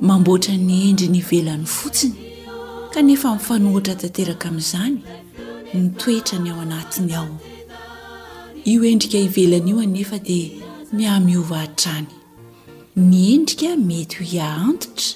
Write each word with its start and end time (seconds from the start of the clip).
mamboatra 0.00 0.54
ny 0.54 0.76
endriny 0.92 1.18
ivelan'ny 1.18 1.66
fotsiny 1.66 2.14
kanefa 2.94 3.32
mifanohatra 3.34 3.94
tanteraka 3.98 4.46
amin'izany 4.48 4.94
nitoetra 5.74 6.36
ny 6.38 6.48
ao 6.54 6.60
anatiny 6.62 7.14
ao 7.18 7.26
io 8.64 8.82
endrika 8.86 9.18
ivelana 9.18 9.70
io 9.70 9.78
anefa 9.82 10.18
dia 10.22 10.60
miamiova 10.94 11.58
ha-trany 11.62 12.06
ny 12.94 13.24
endrika 13.34 13.74
mety 13.76 14.16
ho 14.18 14.24
ia 14.38 14.48
antotra 14.54 15.08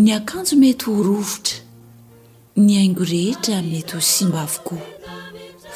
ny 0.00 0.08
akanjo 0.16 0.56
mety 0.56 0.86
horovotra 0.88 1.60
ny 2.56 2.72
aingo 2.80 3.04
rehetra 3.04 3.60
mety 3.62 3.92
ho 3.94 4.00
simba 4.00 4.40
avokoa 4.42 4.80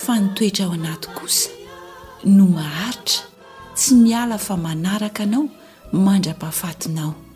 fa 0.01 0.17
nitoetra 0.20 0.65
ao 0.65 0.73
anaty 0.73 1.09
kosa 1.12 1.51
no 2.25 2.47
maharitra 2.56 3.20
tsy 3.77 3.95
miala 3.95 4.39
fa 4.39 4.56
manaraka 4.56 5.22
anao 5.28 5.45
mandra-pahafatinao 5.93 7.28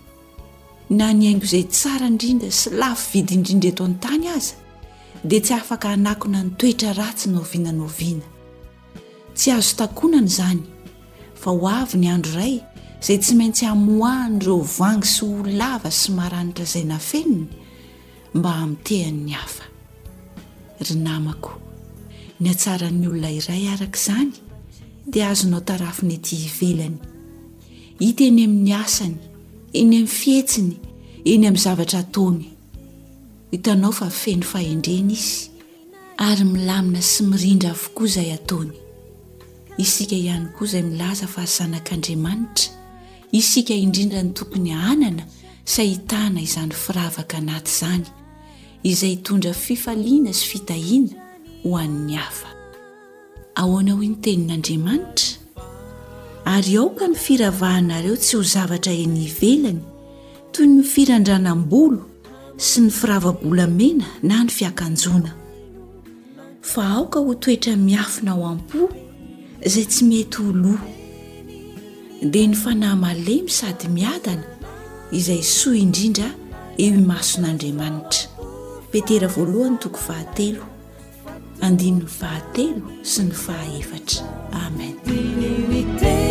na 0.97 1.09
ny 1.17 1.27
aingo 1.31 1.47
izay 1.48 1.65
tsara 1.71 2.07
indrindra 2.11 2.51
sy 2.61 2.69
lafy 2.81 3.09
vidiindrindra 3.23 3.69
eto 3.73 3.85
ny 3.89 3.97
tany 4.05 4.27
aza 4.37 4.55
dia 5.29 5.41
tsy 5.45 5.55
afaka 5.59 5.87
hanakona 5.95 6.39
ny 6.45 6.51
toetra 6.61 6.91
ratsy 6.98 7.29
nao 7.33 7.45
vina 7.51 7.73
no 7.73 7.87
viana 7.97 8.27
tsy 9.39 9.48
azo 9.57 9.73
takonana 9.81 10.29
izany 10.31 10.61
fa 11.41 11.48
ho 11.55 11.67
avy 11.81 11.97
ny 12.01 12.09
andro 12.15 12.31
iray 12.37 12.57
izay 13.01 13.19
tsy 13.25 13.33
maintsy 13.41 13.65
amoahnyireo 13.73 14.59
voangy 14.77 15.09
sy 15.15 15.20
ho 15.27 15.35
lava 15.61 15.91
sy 16.01 16.09
maranitra 16.19 16.65
izay 16.69 16.85
nafenony 16.93 17.47
mba 18.37 18.51
amntehan'ny 18.67 19.33
hafa 19.39 19.65
ry 20.85 20.95
namako 21.05 21.53
ny 22.41 22.48
atsarany 22.53 23.07
olona 23.09 23.31
iray 23.41 23.65
araka 23.73 23.97
izany 24.01 24.31
dia 25.13 25.31
azonao 25.33 25.63
tarafiny 25.69 26.15
ety 26.20 26.37
hivelany 26.45 26.98
iteny 28.07 28.45
amin'ny 28.45 28.73
asany 28.85 29.31
iny 29.73 29.97
amin'ny 29.97 30.06
fihetsiny 30.09 30.75
eny 31.33 31.47
amin'ny 31.48 31.62
zavatra 31.65 32.01
ataony 32.05 32.45
hitanao 33.55 33.92
fa 33.98 34.09
feny 34.17 34.42
fahendrena 34.45 35.12
izy 35.12 35.48
ary 36.20 36.45
milamina 36.48 37.01
sy 37.03 37.25
mirindra 37.31 37.70
avokoa 37.73 38.06
izay 38.11 38.29
ataony 38.37 38.73
isika 39.81 40.17
ihany 40.19 40.47
koa 40.59 40.67
izay 40.69 40.83
milaza 40.91 41.27
fa 41.34 41.41
hazanak'andriamanitra 41.41 42.69
isika 43.41 43.75
indrindra 43.87 44.20
ny 44.27 44.34
tokony 44.42 44.73
anana 44.91 45.25
s 45.75 45.79
ahitana 45.86 46.41
izany 46.48 46.73
firavaka 46.84 47.39
anaty 47.41 47.70
izany 47.73 48.07
izay 48.92 49.12
itondra 49.17 49.55
fifaliana 49.64 50.33
sy 50.41 50.45
fitahiana 50.53 51.17
ho 51.62 51.79
an'ny 51.84 52.17
hafa 52.20 52.48
ahoana 53.62 53.92
hoe 53.98 54.09
ny 54.12 54.19
tenin'andriamanitra 54.25 55.41
ary 56.45 56.77
aoka 56.77 57.07
ny 57.09 57.15
firavahanareo 57.17 58.17
tsy 58.19 58.37
ho 58.37 58.43
zavatra 58.43 58.93
enyivelany 59.05 59.81
toy 60.53 60.67
ny 60.67 60.75
myfirandranam-bolo 60.80 62.03
sy 62.58 62.80
ny 62.86 62.91
firavabolamena 62.91 64.07
na 64.27 64.42
ny 64.42 64.51
fiakanjona 64.51 65.31
fa 66.67 66.83
aoka 66.97 67.20
ho 67.23 67.35
toetra 67.39 67.77
miafina 67.79 68.33
ao 68.35 68.45
am-po 68.48 68.81
izay 69.67 69.86
tsy 69.91 70.02
mety 70.11 70.39
ho 70.42 70.51
loa 70.52 70.83
dia 72.31 72.47
ny 72.51 72.57
fanahymalemy 72.58 73.51
sady 73.51 73.86
miadana 73.95 74.47
izay 75.14 75.42
soa 75.47 75.77
indrindra 75.79 76.29
eo 76.79 76.91
imason'andriamanitra 77.01 78.27
petera 78.91 79.29
voalohany 79.31 79.79
toko 79.79 79.98
vahatelo 80.08 80.63
andininy 81.63 82.05
vahatelo 82.20 82.83
sy 83.07 83.20
ny 83.31 83.31
fahaefatra 83.31 84.25
amen 84.67 86.31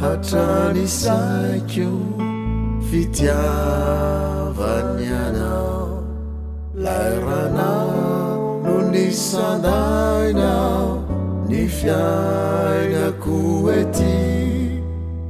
hatranisaikeo 0.00 1.98
fitiavany 2.90 5.06
anao 5.26 5.88
layranao 6.74 8.62
noo 8.64 8.80
ny 8.92 9.06
sandainao 9.28 10.90
ny 11.50 11.62
fiainako 11.78 13.38
ety 13.78 14.20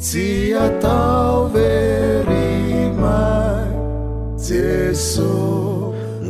tsy 0.06 0.27
atao 0.67 1.37
verymai 1.55 3.73
jeso 4.49 5.31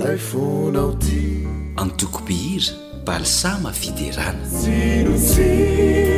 lay 0.00 0.18
fonao 0.28 0.90
ty 1.04 1.22
antokopihira 1.82 2.74
palisama 3.06 3.70
fiderana 3.80 4.44
tsilotsio 4.58 6.17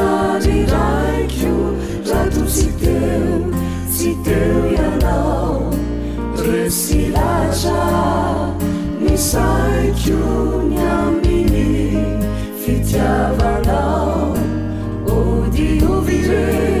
adiraiqu 0.00 1.74
ratusiteu 2.08 3.26
citeu 3.90 4.54
ialau 4.74 5.70
tesilaca 6.36 7.82
misaqiu 9.02 10.26
na 10.76 10.92
mini 11.22 11.98
fitiavala 12.62 13.82
diovire 15.54 16.77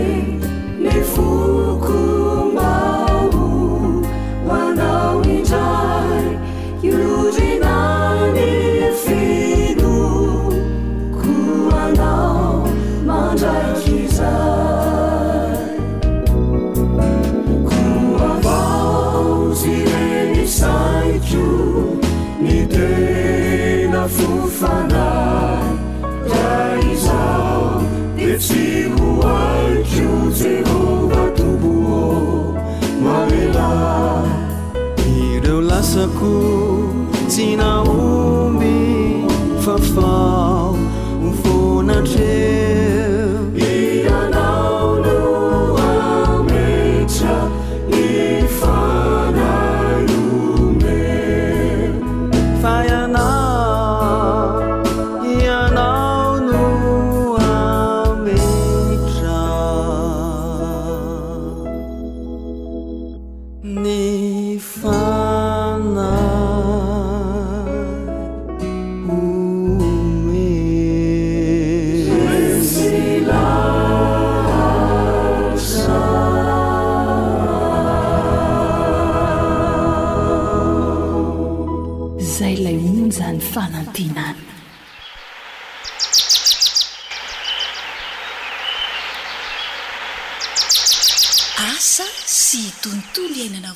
ن 37.40 37.97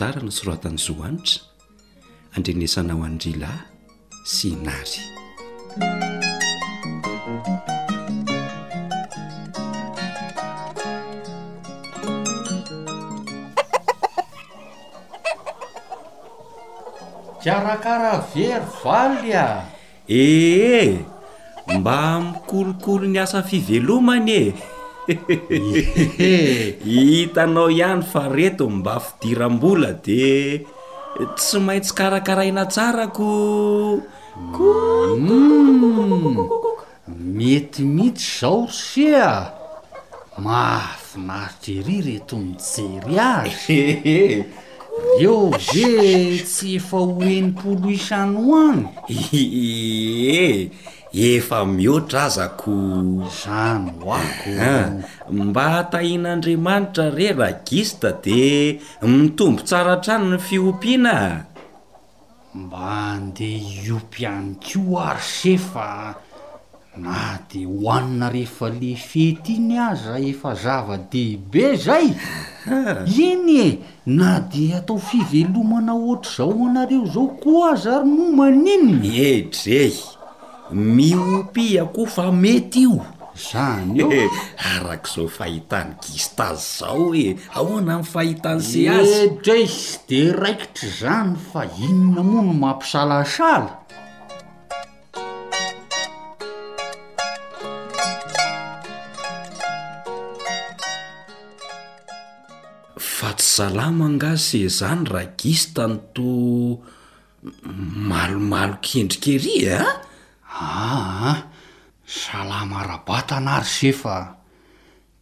arana 0.00 0.30
soratanyzoanitra 0.32 1.42
andrenesana 2.36 2.92
ho 2.96 3.02
andrila 3.08 3.50
sy 4.32 4.48
nary 4.56 5.04
kiarakaravery 17.44 18.64
valy 18.80 19.30
a 19.36 19.46
ee 20.08 21.04
mba 21.78 21.96
mikolokolo 22.24 23.04
ny 23.12 23.20
asa 23.22 23.42
fivelomany 23.44 24.30
e 24.40 24.44
hitanao 25.08 27.70
ihany 27.74 28.02
fa 28.06 28.28
reto 28.30 28.70
mba 28.70 29.00
fidiram-bola 29.02 29.92
de 30.04 30.64
tsy 31.36 31.58
maitsy 31.60 31.92
karakaraina 31.98 32.64
tsarako 32.70 33.98
ko 34.54 34.70
mety 37.36 37.82
mihitsy 37.82 38.22
zao 38.38 38.66
rsea 38.70 39.30
mahafinaroterya 40.38 41.98
reto 42.06 42.36
misery 42.38 43.14
azy 43.32 43.82
eo 45.24 45.50
ze 45.58 46.46
tsy 46.46 46.76
efa 46.78 46.98
hoenimpoloisany 47.08 48.36
hoany 48.44 48.84
e 49.34 49.42
efa 51.14 51.64
mihoatra 51.64 52.22
azako 52.24 52.72
zany 53.44 53.92
oako 54.02 54.50
ah, 54.60 54.88
mba 55.30 55.62
hatahin'andriamanitra 55.72 57.10
re 57.10 57.32
ra 57.32 57.50
gista 57.66 58.12
de 58.24 58.80
mitombo 59.02 59.62
tsaratrano 59.62 60.30
ny 60.32 60.38
fiompiana 60.38 61.44
mba 62.54 62.78
handea 62.78 63.60
iompy 63.84 64.26
any 64.26 64.56
ko 64.64 65.00
ary 65.00 65.20
sefa 65.22 66.14
na 66.96 67.36
de 67.50 67.64
hoanina 67.64 68.30
rehefa 68.32 68.70
le 68.72 68.96
fety 68.96 69.52
iny 69.56 69.78
aza 69.78 70.16
efa 70.18 70.54
zava-deibe 70.54 71.76
zay 71.76 72.06
ah. 72.72 73.04
iny 73.04 73.50
e 73.60 73.78
na 74.06 74.40
de 74.40 74.72
atao 74.76 74.96
fivelomana 74.98 75.92
ohatra 75.94 76.34
zao 76.36 76.50
oanareo 76.52 77.04
zao 77.04 77.26
koa 77.42 77.72
aza 77.72 78.00
ary 78.00 78.08
nomana 78.08 78.70
iny 78.74 79.18
etrehy 79.28 80.21
miompia 80.72 81.84
koa 81.92 82.08
fa 82.08 82.26
mety 82.32 82.80
io 82.86 82.96
zany 83.36 84.00
eo 84.02 84.28
arak' 84.72 85.08
zao 85.14 85.26
fahitany 85.36 85.92
gistaz 86.04 86.58
zao 86.80 87.12
e 87.14 87.28
ahoana 87.58 87.94
amfahitan' 88.00 88.60
se 88.68 88.80
asydre 88.96 89.58
de 90.08 90.20
raikitry 90.42 90.88
zany 91.00 91.36
fa 91.50 91.62
inona 91.86 92.22
moano 92.28 92.54
mampisalasala 92.62 93.68
fa 103.16 103.30
tsy 103.36 103.48
salamangasee 103.54 104.68
zany 104.78 105.04
raha 105.12 105.28
gistanyto 105.40 106.32
malomalo 108.08 108.76
kendrikery 108.86 109.54
e, 109.72 109.76
a 109.84 109.88
aah 110.62 111.06
ah, 111.30 111.38
sala 112.18 112.60
marabatana 112.70 113.52
ary 113.58 113.68
zefa 113.76 114.16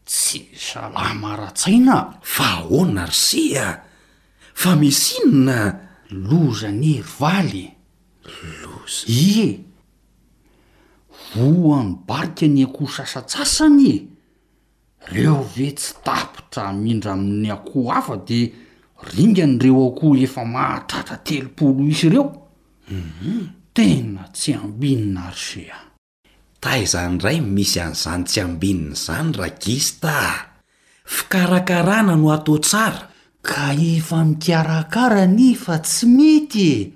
tsy 0.08 0.40
sala 0.66 1.04
mara-tsaina 1.22 1.96
fa 2.34 2.46
ahonna 2.60 3.04
ry 3.10 3.16
sea 3.26 3.66
fa 4.60 4.70
misinona 4.81 5.58
loza 6.28 6.69
ny 6.81 6.87
ery 7.00 7.10
valyoz 7.20 8.94
ie 9.28 9.48
voan'ny 11.32 11.92
barika 12.08 12.46
ny 12.54 12.60
akoho 12.69 12.88
sasatsasany 12.96 13.92
reo 15.14 15.38
re 15.56 15.69
tsy 15.78 15.92
tapitra 16.04 16.66
mindra 16.82 17.12
amin'ny 17.16 17.48
akoho 17.56 17.82
afa 17.98 18.14
de 18.28 18.40
ringany 19.14 19.54
ireo 19.60 19.76
aokoo 19.84 20.14
efa 20.25 20.42
mahatratra 20.54 21.16
telopolo 21.26 21.81
isy 21.92 22.04
ireo 22.08 22.25
mhm. 23.02 23.59
ena 23.88 24.22
tsy 24.36 24.50
ambinina 24.64 25.22
ar 25.32 25.37
sea 25.49 25.78
tayizany 26.62 27.16
ray 27.25 27.38
misy 27.56 27.78
anizany 27.87 28.22
tsy 28.28 28.38
ambinina 28.46 28.92
izany 29.00 29.30
ragista 29.40 30.12
a 30.30 30.44
fikarakarana 31.14 32.14
no 32.20 32.26
atao 32.37 32.58
tsara 32.66 33.02
ka 33.49 33.62
efa 33.92 34.18
mikarakarani 34.28 35.49
fa 35.64 35.75
tsy 35.84 36.04
mity 36.16 36.68
e. 36.76 36.88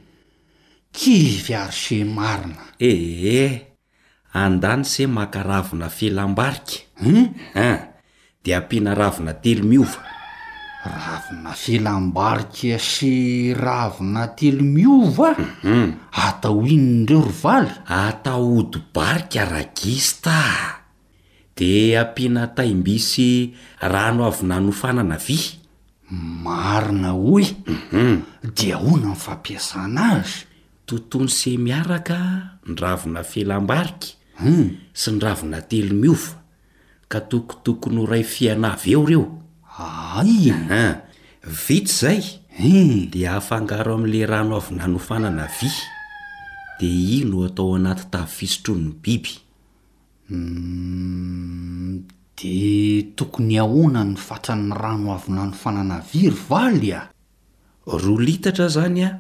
kivy 0.97 1.53
ar 1.65 1.73
se 1.83 1.99
marina 2.17 2.65
ee 2.91 3.51
andanytse 4.43 5.03
makaravona 5.17 5.89
felambarika 5.99 6.75
human 7.01 7.33
ah, 7.65 7.81
dia 8.45 8.57
ampianaravona 8.61 9.33
telo 9.43 9.65
miova 9.71 10.14
ravina 10.85 11.53
felambarika 11.57 12.77
sy 12.79 13.53
ravina 13.57 14.27
telo 14.37 14.63
miova 14.63 15.31
a 15.33 15.41
mhm. 15.41 15.91
atao 16.29 16.61
inona 16.67 17.07
reo 17.09 17.21
rovaly 17.25 17.71
atao 17.89 18.45
odibarka 18.59 19.41
aragista 19.43 20.39
di 21.57 21.97
ampianatay 21.97 22.75
mbisy 22.75 23.29
rano 23.81 24.23
avy 24.29 24.45
nanofanana 24.49 25.17
vy 25.27 25.39
marina 26.45 27.11
hoym 27.13 27.47
mhm. 27.93 28.21
dia 28.57 28.77
hona 28.77 29.13
nyfampiasana 29.15 30.05
azy 30.21 30.47
tontony 30.87 31.29
se 31.29 31.57
miaraka 31.57 32.19
ny 32.69 32.75
ravina 32.81 33.23
felambarika 33.25 34.13
hmm. 34.43 34.69
sy 34.93 35.11
ny 35.11 35.19
ravina 35.21 35.63
telomiova 35.63 36.37
ka 37.09 37.21
tokotokony 37.21 37.97
ho 37.97 38.05
ray 38.07 38.23
fiana 38.25 38.77
vy 38.77 38.93
eo 38.93 39.07
reo 39.07 39.25
aia 39.79 41.03
vita 41.43 41.93
zay 41.93 42.23
hmm. 42.59 43.11
de 43.11 43.27
afangaro 43.27 43.95
amn'la 43.95 44.27
rano 44.27 44.57
avinano 44.57 44.99
hfanana 44.99 45.47
vy 45.59 45.71
de 46.79 46.87
i 46.87 47.23
no 47.25 47.43
atao 47.45 47.75
anaty 47.75 48.05
tavy 48.11 48.33
fisotronony 48.37 48.95
biby 49.03 49.35
hmm, 50.29 52.05
de 52.37 53.13
tokony 53.17 53.59
ahoana 53.59 54.05
ny 54.05 54.17
fatran'ny 54.17 54.71
ranoavina 54.75 55.45
nofananavya 55.47 56.31
ryvaly 56.31 56.93
a 56.93 57.03
roa 57.87 58.21
litatra 58.25 58.69
zany 58.69 59.03
a 59.05 59.11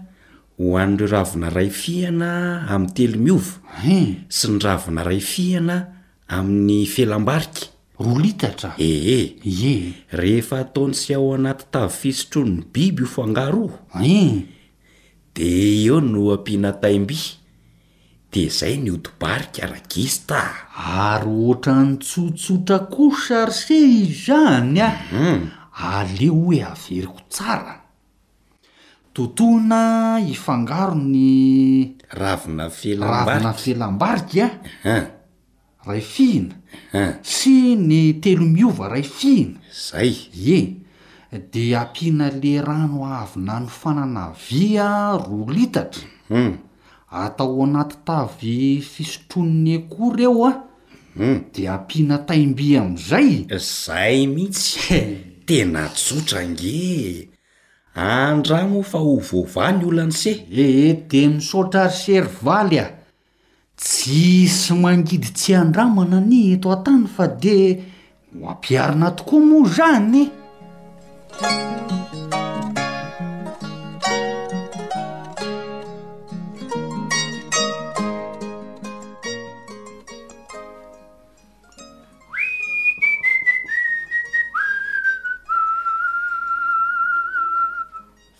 hoanndireo 0.58 1.10
ravina 1.12 1.50
ray 1.50 1.70
fihana 1.70 2.66
amin'ny 2.70 2.94
telomiovo 2.96 3.58
eh. 3.88 4.16
sy 4.30 4.48
ny 4.48 4.58
ravina 4.62 5.02
ray 5.02 5.20
fihana 5.20 5.76
amin'ny 6.28 6.86
felambarika 6.86 7.73
r 7.96 8.18
litatra 8.18 8.74
eh 8.76 9.06
eh 9.18 9.28
eh 9.70 9.86
rehefa 10.18 10.58
ataony 10.66 10.94
sy 10.98 11.14
ao 11.14 11.28
anaty 11.38 11.66
tavy 11.70 11.94
fisotro 12.00 12.42
ny 12.42 12.62
biby 12.74 13.04
hofangaro 13.06 13.68
eh 14.02 14.42
de 15.34 15.48
eo 15.86 16.00
no 16.02 16.32
ampiana 16.34 16.72
taimby 16.82 17.20
de 18.34 18.42
zay 18.56 18.74
ny 18.82 18.90
otibarika 18.98 19.62
aragiz 19.66 20.16
ta 20.28 20.42
ary 20.74 21.30
oatra 21.44 21.74
nytsotsotra 21.88 22.78
ko 22.92 23.14
sarse 23.26 23.76
izany 24.02 24.80
ah 24.82 24.98
aleo 25.98 26.34
hoe 26.42 26.58
averyko 26.72 27.18
tsara 27.30 27.74
tontoana 29.14 30.18
ifangaro 30.32 30.94
ny 31.12 31.94
ravina 32.20 32.66
felaramvbaina 32.74 33.52
felambarika 33.62 34.46
a 34.84 34.96
ray 35.86 36.00
fihina 36.00 36.54
tsy 37.22 37.76
ny 37.76 38.16
telo 38.24 38.44
miova 38.48 38.88
ray 38.88 39.02
fihina 39.04 39.60
zay 39.70 40.16
e 41.30 41.38
de 41.52 41.64
ampiana 41.76 42.30
le 42.32 42.54
rano 42.64 43.04
avyna 43.20 43.60
ny 43.60 43.66
fananaviaa 43.80 45.12
roa 45.26 45.52
litatra 45.56 46.06
um 46.30 46.52
atao 47.24 47.60
anaty 47.64 47.96
tavy 48.06 48.54
fisotronne 48.92 49.74
akoa 49.82 50.08
ireo 50.14 50.44
am 50.48 50.56
ah. 50.56 50.58
hmm. 51.18 51.38
de 51.52 51.62
ampiana 51.74 52.16
taimby 52.26 52.68
amin'izay 52.80 53.44
zay 53.84 54.18
mihitsy 54.26 54.98
tena 55.46 55.84
tsotrang 55.94 56.60
e 56.64 57.28
andrano 57.94 58.80
fa 58.90 58.98
ho 59.04 59.16
vova 59.30 59.66
ny 59.72 59.84
olnany 59.88 60.12
seh 60.20 60.38
ee 60.64 60.94
de 61.10 61.22
misaotra 61.34 61.84
ry 61.88 61.96
seryvaly 62.04 62.78
a 62.84 62.84
ah. 62.86 62.90
tsisy 63.76 64.74
mangidy 64.74 65.28
tsy 65.32 65.54
andramana 65.56 66.18
any 66.18 66.52
eto 66.54 66.70
an-tany 66.76 67.06
fa 67.16 67.26
de 67.26 67.56
noampiarina 68.32 69.10
tokoa 69.10 69.46
moa 69.48 69.68
zany 69.74 70.30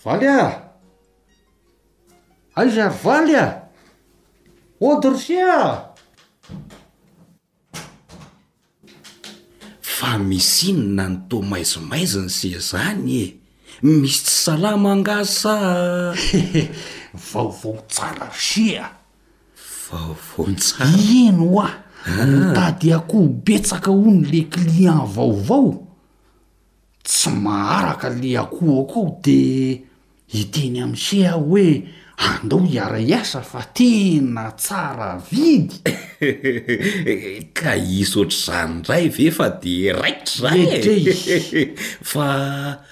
valy 0.05 0.26
a 0.29 0.43
aizary 2.61 2.95
valy 3.03 3.37
a 3.45 3.63
odrsia 4.91 5.53
ah! 5.64 5.73
fa 9.81 10.19
misy 10.19 10.69
ino 10.71 10.83
na 10.95 11.09
noto 11.09 11.43
maizimaiziny 11.43 12.31
sia 12.31 12.59
zany 12.61 13.09
e 13.12 13.31
misy 14.00 14.21
tsy 14.25 14.33
salamangasa 14.45 15.55
vaovaotsara 17.33 18.29
sia 18.49 18.87
ino 21.17 21.47
oah 21.59 21.75
ntadi 22.53 22.88
akoho 22.99 23.29
petsaka 23.45 23.91
ho 23.91 24.11
no 24.12 24.21
le 24.33 24.43
client 24.53 25.07
vaovao 25.14 25.71
tsy 27.07 27.31
maharaka 27.45 28.09
le 28.21 28.31
akoho 28.43 28.83
ako 28.85 29.00
o 29.07 29.17
de 29.25 29.41
hiteny 30.33 30.79
am 30.85 30.93
sia 30.97 31.33
hoe 31.33 31.69
andao 32.16 32.61
hiaraiasa 32.61 33.40
fa 33.42 33.62
tena 33.75 34.50
tsara 34.50 35.23
vidy 35.30 35.80
ka 37.59 37.75
isotr'zany 37.76 38.83
ray 38.88 39.09
ve 39.09 39.30
fa 39.30 39.49
de 39.62 39.92
raiktra 39.92 40.50
zan 40.50 40.59
eydrey 40.59 41.04
fa 42.12 42.28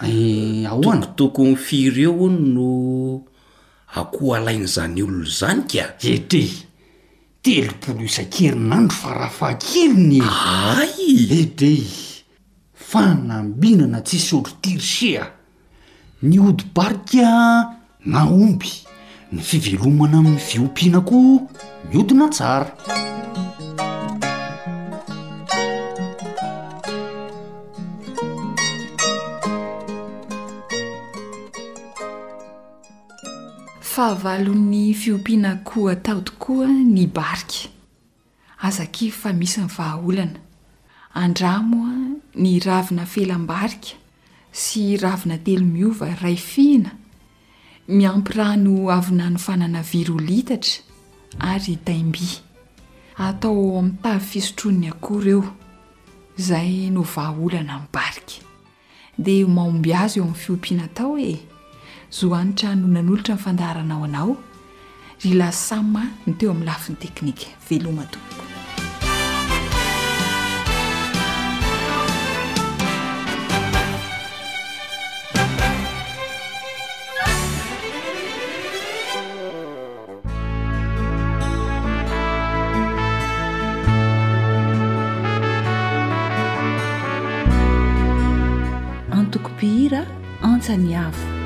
eh, 0.03 0.67
aoko 0.71 1.07
tokony 1.17 1.57
fireo 1.57 2.29
no 2.29 3.25
akoho 3.95 4.35
alain'izany 4.35 5.03
olona 5.03 5.29
zany 5.39 5.63
ka 5.73 5.85
edey 6.11 6.51
telopolo 7.45 8.03
isan-kerinandro 8.11 8.97
fa 9.01 9.09
raha 9.19 9.33
fahakeriny 9.39 10.19
ay 10.79 11.03
edey 11.43 11.81
fanambinana 12.91 14.01
tsisotro 14.01 14.53
tirsea 14.63 15.25
ny 16.23 16.37
hodibarika 16.43 17.29
naomby 18.05 18.92
ny 19.33 19.41
fivelomana 19.41 20.19
amin'ny 20.21 20.37
fiompiana 20.47 21.01
koa 21.11 21.37
miotina 21.91 22.27
tsara 22.35 22.67
fahavalon'ny 33.95 34.85
fiompiana 35.03 35.51
koo 35.65 35.89
atao 35.97 36.21
tokoa 36.31 36.69
ny 36.93 37.07
barka 37.19 37.73
azaki 38.69 39.09
fa 39.21 39.33
misy 39.41 39.63
ny 39.65 39.69
vahaolana 39.79 40.41
andramo 41.25 41.79
a 41.95 41.95
ny 42.43 42.59
ravina 42.69 43.09
felam-barika 43.15 43.97
sy 44.63 44.83
ravina 45.07 45.41
telomiova 45.47 46.17
ray 46.21 46.37
fihina 46.51 46.93
miampirahno 47.89 48.91
avina 48.91 49.29
no 49.31 49.39
fanana 49.39 49.83
virolitatra 49.83 50.83
ary 51.39 51.79
daimbya 51.85 52.39
atao 53.19 53.79
amin'ny 53.79 53.99
ta 54.03 54.19
fisotronny 54.21 54.87
ako 54.93 55.13
ir 55.21 55.27
eo 55.35 55.43
izay 56.39 56.71
novaaolana 56.95 57.75
inny 57.75 57.91
barka 57.95 58.39
dia 59.19 59.47
maomby 59.55 59.91
azy 59.95 60.19
eo 60.21 60.25
amin'ny 60.25 60.39
fiompiana 60.43 60.87
tao 60.97 61.17
hoe 61.19 61.35
zohanitrano 62.19 62.85
hona 62.87 63.01
n'olotra 63.03 63.35
nifandaharanao 63.35 64.05
anao 64.09 64.31
ry 65.23 65.33
lasamma 65.41 66.03
no 66.27 66.33
teo 66.39 66.51
amin'ny 66.53 66.67
lafiny 66.69 66.97
teknika 67.03 67.47
velomatompoko 67.67 68.52
怎 90.63 90.79
نيب 90.81 91.42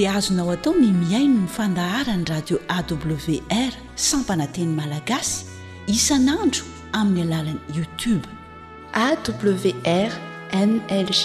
di 0.00 0.06
azonao 0.06 0.50
atao 0.56 0.72
ny 0.80 0.88
miaino 0.96 1.40
ny 1.44 1.48
fandahara 1.56 2.14
ny 2.16 2.24
radio 2.32 2.56
awr 2.76 3.72
sampananteny 4.08 4.72
malagasy 4.78 5.44
isanandro 5.92 6.64
amin'ny 6.96 7.22
alalany 7.36 7.62
youtube 7.76 8.26
awrnlg 8.96 11.24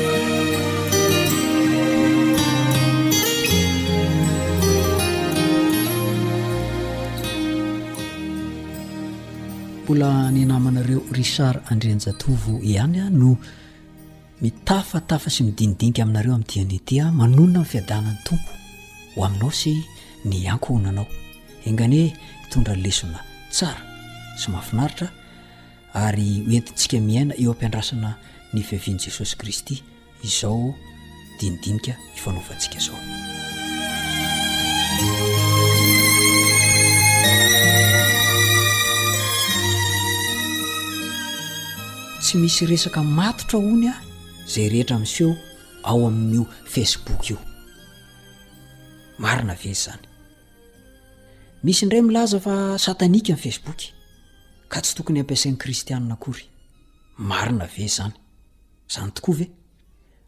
ola 9.91 10.31
nynamanareo 10.31 11.01
richar 11.11 11.61
andrian-jatovo 11.69 12.59
ihany 12.63 12.99
a 13.01 13.09
no 13.09 13.37
mitafatafa 14.41 15.29
sy 15.29 15.43
midinidinika 15.43 16.03
aminareo 16.03 16.33
amin'ny 16.35 16.47
dianiti 16.53 17.01
manonona 17.01 17.59
nny 17.59 17.65
fiadanany 17.71 18.17
tompo 18.23 18.51
ho 19.15 19.25
aminao 19.25 19.51
sy 19.51 19.73
ny 20.25 20.47
ankohonanao 20.47 21.07
enganehe 21.67 22.15
mitondra 22.43 22.75
lesona 22.75 23.19
tsara 23.51 23.81
sy 24.39 24.47
mahafinaritra 24.51 25.07
ary 26.03 26.29
etintsika 26.57 26.97
miaina 27.07 27.33
eo 27.41 27.51
ampiandrasana 27.53 28.09
ny 28.53 28.59
fiavian'i 28.67 29.03
jesosy 29.09 29.35
kristy 29.41 29.75
izao 30.27 30.61
dinidinika 31.41 31.93
ifanaovantsika 32.17 32.77
izao 32.81 32.99
tsy 42.21 42.37
misy 42.43 42.65
resaka 42.71 43.01
matotra 43.17 43.57
hony 43.65 43.87
a 43.89 43.95
zay 44.51 44.67
rehetra 44.73 44.97
miiseo 45.03 45.29
ao 45.89 45.99
amin'n'io 46.07 46.45
fecebook 46.73 47.21
io 47.31 47.37
ina 49.19 49.53
e 49.53 49.73
s 49.73 49.89
ray 51.89 52.01
iaza 52.13 52.37
fa 52.45 52.55
satanika 52.85 53.27
in'ny 53.33 53.41
facebok 53.43 53.79
ka 54.71 54.77
tsy 54.81 54.93
tokony 54.97 55.19
ampiasain'ny 55.23 55.57
kristianna 55.63 56.13
akory 56.15 56.45
marina 57.29 57.65
vezy 57.75 57.89
zany 57.97 58.13
zany 58.93 59.11
tokoa 59.15 59.35
ve 59.39 59.45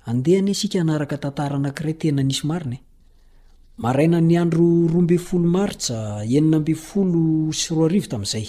andeha 0.09 0.37
any 0.41 0.53
sika 0.61 0.77
anaraka 0.83 1.15
tantaraanakiray 1.23 1.95
tena 2.01 2.21
nisy 2.29 2.43
marinae 2.51 2.81
maraina 3.83 4.17
ny 4.27 4.33
andro 4.41 4.65
roambe 4.91 5.17
folo 5.27 5.45
maritsa 5.55 5.95
enina 6.37 6.57
mbe 6.63 6.73
folo 6.89 7.21
sy 7.59 7.67
roarivo 7.77 8.07
tamin'zay 8.13 8.47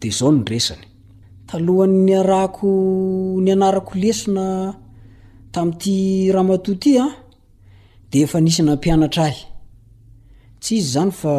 de 0.00 0.08
zaonsanytalohan 0.18 1.92
ny 2.06 2.12
arahko 2.20 2.66
ny 3.44 3.50
anarako 3.54 3.92
lesina 4.02 4.46
tam'ty 5.54 5.94
rahamatoa 6.34 6.76
ty 6.82 6.90
a 6.98 7.06
de 8.10 8.16
efa 8.24 8.38
nisy 8.44 8.62
nampianatra 8.68 9.22
ahy 9.28 9.36
tsy 10.62 10.72
izy 10.78 10.90
zany 10.94 11.10
fa 11.20 11.30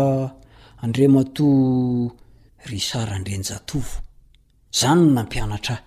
andremato 0.83 1.45
rysarandrenjaov 2.69 3.87
zany 4.79 5.01
nnampianatraahy 5.05 5.83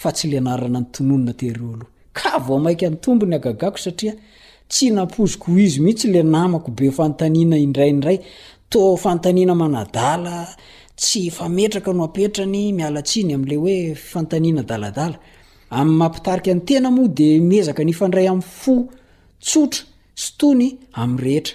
fa 0.00 0.10
tsy 0.14 0.28
le 0.32 0.40
narana 0.46 0.78
ny 0.80 0.86
tononina 0.94 1.32
tereo 1.40 1.68
aloha 1.74 1.90
ka 2.18 2.30
vo 2.46 2.56
maika 2.64 2.84
any 2.88 2.98
tombo 3.04 3.24
ny 3.26 3.36
agagako 3.38 3.78
satria 3.84 4.14
tsy 4.72 4.86
nampoziko 4.96 5.46
izy 5.64 5.80
mihitsy 5.84 6.06
la 6.14 6.22
namako 6.34 6.70
be 6.78 6.86
fantaniana 6.98 7.56
indrayndray 7.66 8.18
to 8.72 8.80
fantaniana 9.04 9.54
manadala 9.62 10.36
tsy 11.00 11.20
fa 11.36 11.44
metraka 11.56 11.90
no 11.96 12.02
apetrany 12.08 12.60
mialatsiny 12.78 13.32
am'le 13.38 13.54
hoe 13.62 13.76
fantaniana 14.12 14.62
daladala 14.70 15.16
ami'ny 15.78 15.96
mampitarika 16.02 16.50
ny 16.56 16.62
tena 16.68 16.88
moa 16.96 17.10
de 17.18 17.28
mezaka 17.50 17.82
ny 17.88 17.92
fandray 18.00 18.26
ami'ny 18.32 18.48
fo 18.60 18.74
tsotra 19.46 19.80
sotony 20.24 20.68
ami'rehetra 21.02 21.54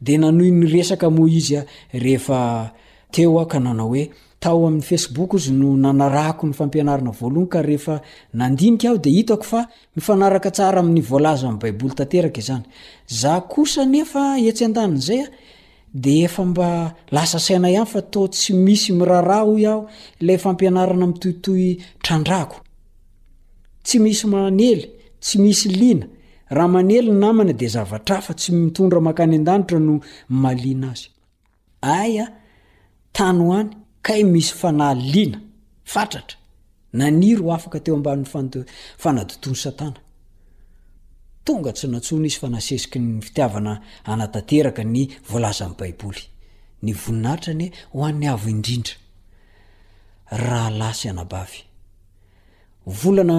de 0.00 0.16
nanoy 0.16 0.50
ny 0.50 0.66
resaka 0.66 1.10
mo 1.12 1.28
izya 1.28 1.64
reefa 1.92 2.72
teoa 3.12 3.44
ka 3.46 3.58
nanao 3.60 3.90
oe 3.92 4.04
tao 4.42 4.60
amy 4.66 4.80
fecebook 4.82 5.36
zy 5.42 5.52
no 5.52 5.76
nanarako 5.76 6.46
ny 6.48 6.54
ampanarnaaho 6.58 7.30
eyayemba 16.02 16.68
lasa 17.10 17.38
saina 17.40 17.66
ay 17.66 17.76
a 17.78 17.84
to 18.10 18.28
tsy 18.28 18.52
misy 18.54 18.92
mirara 18.92 19.42
o 19.44 19.56
aho 19.56 19.86
lay 20.20 20.38
fampianarana 20.38 21.06
mitoytoy 21.06 21.78
randrako 22.08 22.62
tsy 23.84 23.98
misy 23.98 24.26
manely 24.26 24.86
tsy 25.20 25.36
misy 25.42 25.68
lina 25.68 26.06
rahamanelyny 26.50 27.12
namana 27.22 27.52
de 27.54 27.68
zavatrafa 27.74 28.32
tsy 28.38 28.50
mitondra 28.60 29.00
makany 29.06 29.34
an-danitra 29.38 29.78
no 29.86 29.94
maliana 30.42 30.90
azy 30.94 31.08
ay 31.96 32.14
a 32.20 32.26
tany 33.16 33.40
any 33.56 33.70
kay 34.06 34.22
misy 34.32 34.52
fanaliana 34.60 35.38
fatratra 35.92 36.36
naniro 36.98 37.44
afaka 37.56 37.78
teo 37.84 37.94
ambany 37.98 38.22
fanadotoany 39.02 39.56
satana 39.64 39.98
tonga 41.46 41.70
tsy 41.76 41.86
natsona 41.92 42.26
izy 42.28 42.38
fa 42.42 42.48
nasesiky 42.54 42.98
ny 43.04 43.12
fitiavana 43.26 43.72
anatateraka 44.12 44.82
ny 44.94 45.00
voalaza 45.30 45.62
ain'ybaiboly 45.66 46.22
ny 46.84 46.90
voninatranye 47.02 47.68
hoan'ny 47.96 48.26
avo 48.32 48.46
indrindra 48.54 48.94
raha 50.44 50.70
lasy 50.80 51.06
anabavy 51.12 51.60
volana 53.00 53.38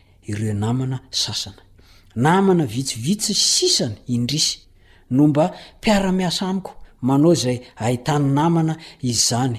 ireo 0.31 0.53
namana 0.63 0.97
sasana 1.21 1.61
namana 2.25 2.63
vitsivitsy 2.73 3.33
sisany 3.53 3.95
indrisy 4.15 4.57
no 5.15 5.23
mba 5.31 5.45
mpiara-miasa 5.77 6.43
amiko 6.51 6.71
manao 7.07 7.33
zay 7.43 7.57
ahitany 7.83 8.25
namana 8.37 8.73
izany 9.11 9.57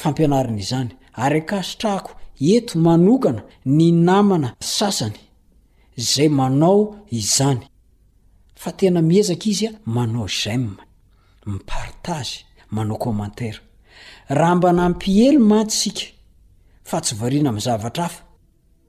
fampianaran'izany 0.00 0.90
ary 1.24 1.38
akasitrahako 1.44 2.12
eto 2.56 2.72
manokana 2.86 3.42
ny 3.76 3.84
namana 4.08 4.48
sasany 4.78 5.18
zay 6.12 6.28
manao 6.40 6.76
izany 7.20 7.60
fa 8.62 8.70
tena 8.78 9.00
mihezaka 9.08 9.46
izy 9.52 9.66
a 9.68 9.72
manao 9.96 10.26
zay 10.42 10.58
ma 10.68 10.82
mipartagy 11.52 12.34
manao 12.76 12.98
commantara 13.04 13.60
raha 14.38 14.54
mbana 14.58 14.82
mpihelo 14.92 15.40
matsika 15.50 16.04
fa 16.88 16.96
tsy 17.04 17.12
variana 17.22 17.50
mizavatra 17.56 18.04
afa 18.10 18.20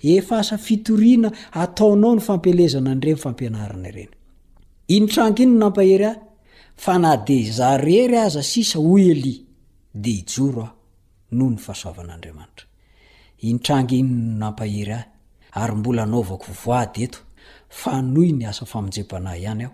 nyeanaonaonen 0.02 1.32
inyaaheyah 4.96 6.16
anade 6.96 7.38
zarery 7.58 8.18
aza 8.28 8.44
sisa 8.54 8.80
y 8.80 9.46
de 10.04 10.16
iora 10.38 10.68
noony 11.38 11.58
fahoaanantra 11.66 12.64
inrang 13.50 13.92
iny 14.00 14.10
n 14.10 14.38
nampahery 14.40 14.92
ah 15.02 15.06
arymbola 15.64 16.04
naovako 16.12 16.50
voady 16.64 17.00
eto 17.06 17.20
fanoy 17.80 18.30
ny 18.38 18.44
asa 18.52 18.64
faminjepana 18.72 19.32
hany 19.46 19.64
aho 19.66 19.74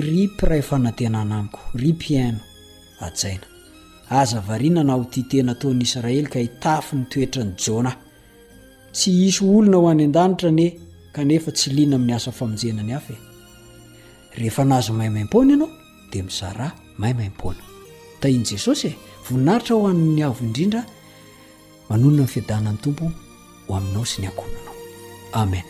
ripyray 0.00 0.62
fanatenananiko 0.62 1.60
ripna 1.74 2.40
aaina 3.00 3.46
aza 4.10 4.58
inanaho 4.60 5.04
titena 5.04 5.54
taonyisraely 5.54 6.26
ka 6.28 6.40
itafy 6.40 6.96
ny 6.96 7.04
toetrany 7.10 7.52
jaona 7.64 7.92
tsy 8.94 9.10
isy 9.28 9.44
olona 9.44 9.76
ho 9.76 9.88
any 9.90 10.04
an-danitra 10.04 10.50
ni 10.50 10.66
kanefa 11.12 11.50
tsy 11.52 11.70
lina 11.70 11.96
amin'ny 11.96 12.14
asa 12.16 12.30
famojena 12.32 12.82
ny 12.82 12.92
haf 12.92 13.06
e. 13.10 13.16
ehefa 14.36 14.64
nazo 14.64 14.92
maiy 14.92 15.10
maimpona 15.10 15.50
ianao 15.52 15.68
di 16.12 16.22
mizara 16.22 16.72
mahy 16.98 17.14
maimpona 17.14 17.60
tain' 18.20 18.44
jesosy 18.48 18.88
e 18.88 18.92
voninaritra 19.30 19.74
hoan'ny 19.80 20.22
avo 20.22 20.40
indrindra 20.46 20.80
manonina 21.88 22.22
nyfiadana 22.24 22.68
an 22.70 22.78
tompo 22.84 23.04
ho 23.68 23.74
aminao 23.76 24.04
sy 24.04 24.22
ny 24.22 24.28
akonanao 24.28 24.74
amen 25.32 25.66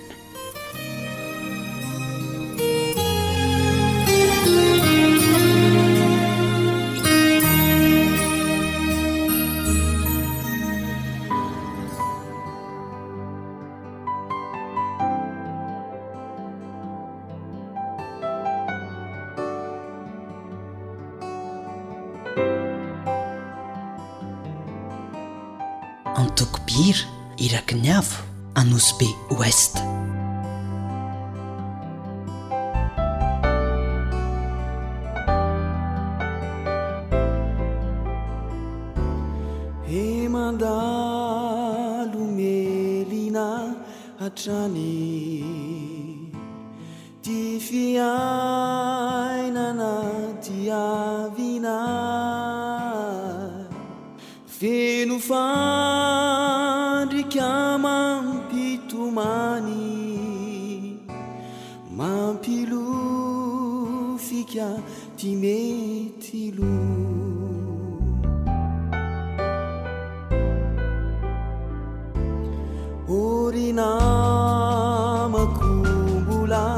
ina 73.57 75.29
makombola 75.33 76.69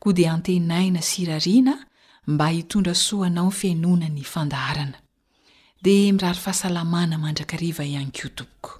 koa 0.00 0.12
di 0.12 0.24
antenaina 0.26 1.00
sirariana 1.00 1.86
mba 2.26 2.48
hitondra 2.48 2.94
soanao 2.94 3.50
fiainona 3.50 4.08
ny 4.08 4.22
fandaharana 4.32 4.98
dea 5.82 6.12
mirary 6.12 6.38
fahasalamana 6.44 7.18
mandrakariva 7.24 7.84
ihany 7.84 8.10
ko 8.16 8.28
toboko 8.38 8.70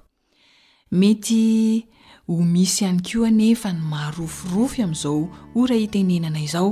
mety 0.91 1.85
ho 2.27 2.35
misy 2.53 2.77
ihany 2.85 3.01
koa 3.07 3.27
anefa 3.29 3.69
ny 3.73 3.79
maharoforofy 3.93 4.81
amin'izao 4.83 5.23
hora 5.55 5.75
itenenana 5.75 6.41
izao 6.41 6.71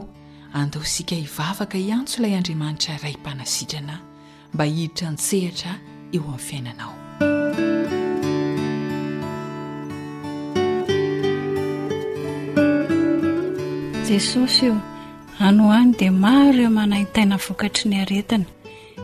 andosika 0.54 1.16
hivavaka 1.16 1.78
iantso 1.78 2.18
ilay 2.22 2.36
andriamanitra 2.38 2.98
ray 3.04 3.14
mpanasitrana 3.22 3.96
mba 4.54 4.66
iditra 4.66 5.12
nytsehatra 5.14 5.72
eo 6.14 6.24
amin'ny 6.26 6.46
fiainanao 6.48 7.09
jesosy 14.10 14.66
eo 14.66 14.78
hanohany 15.40 15.92
dia 15.98 16.12
maro 16.12 16.50
ireo 16.54 16.70
mana 16.78 16.98
taina 17.14 17.38
vokatry 17.46 17.86
ny 17.90 17.96
haretana 18.02 18.46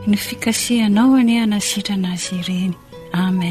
ny 0.09 0.15
fikasihanao 0.25 1.15
ane 1.19 1.33
hanasitra 1.41 1.93
ana 1.97 2.07
azy 2.15 2.35
ireny 2.41 2.73
ame 3.23 3.49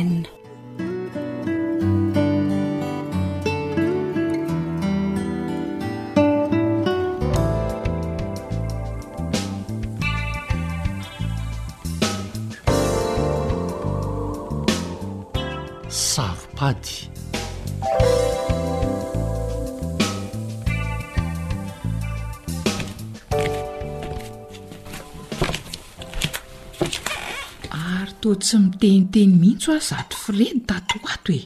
teniteny 28.80 29.34
mihitsy 29.40 29.70
aho 29.70 29.80
zady 29.90 30.14
fredy 30.22 30.60
tato 30.68 30.98
ato 31.14 31.32
e 31.34 31.42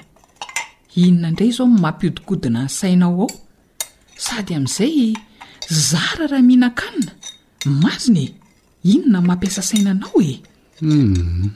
inona 1.03 1.29
indray 1.29 1.51
zao 1.57 1.67
nmampihodikodina 1.67 2.61
ny 2.65 2.71
sainao 2.79 3.23
ao 3.23 3.29
sady 4.25 4.53
amin'izay 4.55 5.15
zara 5.89 6.27
raha 6.31 6.43
mihina-kanina 6.49 7.13
mazonae 7.83 8.29
inona 8.95 9.21
mampiasa 9.29 9.63
sainanao 9.71 10.19
e 10.29 10.33
hmm. 10.81 11.51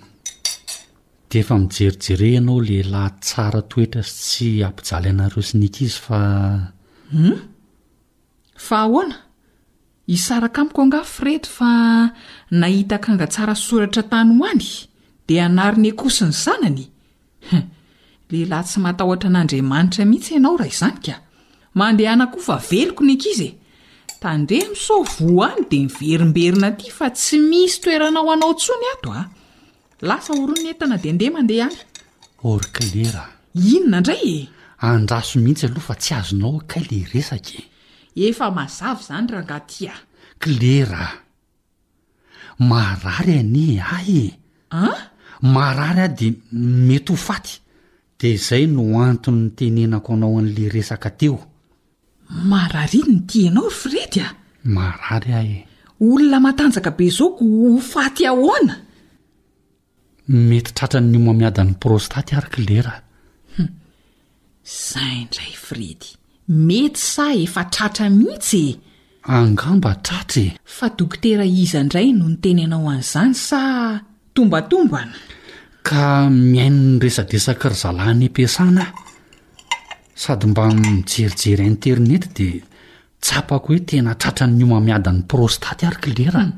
de 1.31 1.39
efa 1.41 1.59
mijerijere 1.59 2.29
ianao 2.33 2.61
lay 2.69 2.83
lah 2.93 3.09
tsara 3.21 3.61
toetra 3.71 4.03
sy 4.05 4.13
tsy 4.23 4.49
ampijaly 4.69 5.09
anareo 5.11 5.43
snika 5.49 5.81
izy 5.87 5.99
fa 6.07 6.19
um 7.17 7.39
fa 8.67 8.77
ahoana 8.85 9.17
isaraka 10.15 10.61
amiko 10.63 10.81
nga 10.87 11.01
fredy 11.15 11.49
fa 11.57 11.71
nahita 12.61 12.95
akangatsara 12.97 13.55
soratratany 13.65 14.31
hoany 14.39 14.67
anari 15.41 15.81
ny 15.83 15.89
akosony 15.93 16.33
zanany 16.45 16.85
lehilahy 18.31 18.67
tsy 18.69 18.79
matahotra 18.85 19.29
n'andriamanitra 19.33 20.03
mihitsy 20.11 20.33
ianao 20.37 20.57
raha 20.61 20.71
izany 20.75 20.97
ka 21.05 21.15
mandeha 21.79 22.13
ana 22.15 22.27
kofa 22.33 22.57
veloko 22.71 23.03
ny 23.09 23.13
ankizye 23.15 23.49
tandrea 24.23 24.67
misoavo 24.71 25.45
any 25.47 25.65
dia 25.71 25.87
miverimberina 25.97 26.69
ty 26.79 26.91
fa 26.99 27.07
tsy 27.17 27.37
misy 27.51 27.79
toeranao 27.83 28.31
anao 28.35 28.53
ntsony 28.55 28.87
ato 28.95 29.11
a 29.13 29.17
ah. 29.21 29.27
lasa 30.09 30.33
hory 30.39 30.55
ny 30.63 30.69
entana 30.73 30.97
dia 31.03 31.11
andeha 31.13 31.33
mandeha 31.37 31.67
any 31.71 31.79
or 32.49 32.61
klera 32.77 33.25
inona 33.73 33.99
indray 34.01 34.27
e 34.39 34.51
andraso 34.91 35.35
mihitsy 35.43 35.67
aloha 35.69 35.87
fa 35.89 35.95
tsy 36.03 36.13
azonao 36.19 36.53
akay 36.63 36.85
le 36.91 36.99
resaky 37.13 37.61
e. 37.61 38.29
efa 38.31 38.47
mazavy 38.59 39.01
izany 39.05 39.27
raha 39.33 39.45
ngatia 39.47 39.95
klera 40.43 41.05
marary 42.59 43.35
ane 43.43 43.67
ahy 43.81 44.19
e. 44.29 44.31
ah? 44.71 45.12
marary 45.43 46.01
aho 46.05 46.15
dia 46.19 46.33
mety 46.87 47.13
ho 47.13 47.17
faty 47.27 47.55
dia 48.19 48.35
izay 48.39 48.65
no 48.75 48.83
antony'nytenenako 49.07 50.11
anao 50.17 50.39
an'lay 50.41 50.69
resaka 50.75 51.11
teo 51.19 51.39
marariny 52.51 53.13
no 53.17 53.27
tianao 53.31 53.69
fredy 53.81 54.19
a 54.27 54.29
marary 54.77 55.31
a 55.39 55.41
e 55.55 55.57
olona 56.09 56.39
matanjaka 56.47 56.91
be 56.99 57.07
zaoko 57.19 57.43
ho 57.61 57.79
faty 57.93 58.23
ahoana 58.31 58.75
mety 60.49 60.71
tratra 60.77 61.01
niomamiadan'ny 61.13 61.75
prostaty 61.83 62.33
arykilera 62.39 62.95
hm. 63.57 63.69
izahy 64.75 65.17
indray 65.25 65.53
fredy 65.67 66.11
mety 66.67 67.01
sa 67.15 67.25
efa 67.45 67.63
tratra 67.75 68.07
mihitsye 68.21 68.65
angamba 69.37 69.91
tratrae 70.07 70.49
fa 70.77 70.87
dokotera 70.97 71.45
iza 71.63 71.79
indray 71.85 72.09
no 72.19 72.25
nytenenao 72.31 72.87
an'izany 72.95 73.35
sa 73.49 73.61
tombatombana 74.35 75.17
ka 75.83 76.29
mihain' 76.31 76.97
ny 76.97 76.99
resa-desaka 77.03 77.69
ry 77.73 77.79
zalahny 77.83 78.27
ampiasana 78.29 78.83
ahy 78.91 80.21
sady 80.23 80.47
mba 80.51 80.65
mijerijery 80.81 81.65
interneta 81.73 82.29
dia 82.37 82.63
ts 83.23 83.29
apako 83.39 83.67
hoe 83.73 83.81
tena 83.89 84.13
tratra 84.21 84.47
nyiomamiadan'ny 84.49 85.23
prostaty 85.31 85.85
aryklerany 85.91 86.53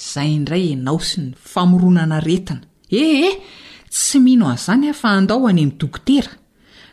izay 0.00 0.30
indray 0.38 0.64
enao 0.74 0.98
sy 1.08 1.16
ny 1.22 1.28
famoronana 1.52 2.16
retina 2.28 2.64
eheh 3.04 3.36
tsy 3.94 4.16
mino 4.24 4.44
an'izany 4.52 4.86
a 4.92 4.94
fa 5.00 5.08
andao 5.18 5.40
any 5.50 5.64
min'dokotera 5.66 6.32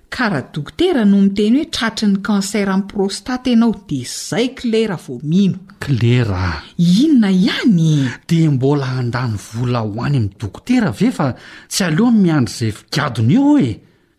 ka 0.09 0.29
raha 0.29 0.41
dokotera 0.53 1.05
no 1.05 1.17
miteny 1.23 1.59
hoe 1.63 1.69
tratry 1.75 2.07
ny 2.11 2.19
canser 2.25 2.69
amin'ny 2.73 2.89
prostata 2.91 3.49
ianao 3.51 3.73
dia 3.89 4.03
izay 4.05 4.47
klera 4.57 4.97
vo 5.05 5.17
mino 5.23 5.57
klera 5.79 6.51
inona 6.77 7.29
ihany 7.31 8.05
di 8.27 8.37
mbola 8.47 8.85
handany 8.95 9.35
vola 9.51 9.81
hohany 9.85 10.17
amin'ny 10.17 10.31
dokotera 10.41 10.91
ve 10.91 11.09
fa 11.17 11.27
tsy 11.69 11.83
aleo 11.87 12.09
no 12.11 12.19
miandry 12.23 12.53
izay 12.53 12.71
figadony 12.75 13.33
eo 13.39 13.47
oe 13.57 13.69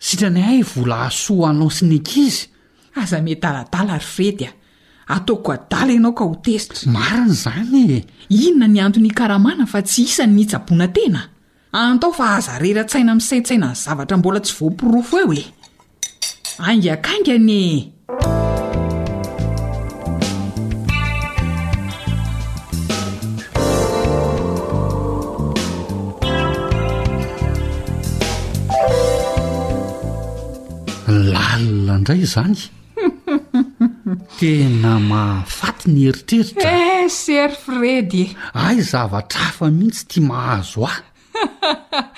sitrany 0.08 0.40
hay 0.48 0.62
vola 0.74 0.96
asoa 1.06 1.50
anao 1.50 1.70
synenkizy 1.70 2.48
aza 3.00 3.22
me 3.22 3.34
daladala 3.42 3.98
ry 4.00 4.06
rety 4.18 4.48
a 4.50 4.52
ataoko 5.16 5.52
adala 5.56 5.92
ianao 5.94 6.14
ka 6.18 6.24
ho 6.24 6.34
tesita 6.44 6.74
maran' 6.96 7.32
izany 7.36 7.78
e 7.96 7.98
inona 8.48 8.66
ny 8.68 8.80
antony 8.84 9.10
karamana 9.18 9.66
fa 9.72 9.80
tsy 9.82 10.02
isanynhitsaboana 10.10 10.88
tena 10.96 11.20
antao 11.72 12.12
fa 12.18 12.34
aza 12.38 12.58
rera 12.62 12.82
tsaina 12.84 13.14
misaitsaina 13.14 13.68
ny 13.72 13.76
zavatra 13.84 14.16
mbola 14.18 14.40
tsy 14.44 14.52
voampirofo 14.58 15.16
eo 15.24 15.32
e 15.42 15.44
aingaakaingany 16.58 17.92
lalina 31.32 31.94
indray 31.98 32.24
zany 32.34 32.60
tena 34.38 34.92
mahafaty 35.10 35.84
ny 35.92 36.00
heritrerita 36.04 36.70
eh, 36.70 37.04
ser 37.20 37.50
fredy 37.64 38.24
ay 38.66 38.80
zavatra 38.92 39.40
hafa 39.44 39.66
mihitsy 39.78 40.04
tia 40.08 40.22
mahazo 40.30 40.86
aho 40.88 41.02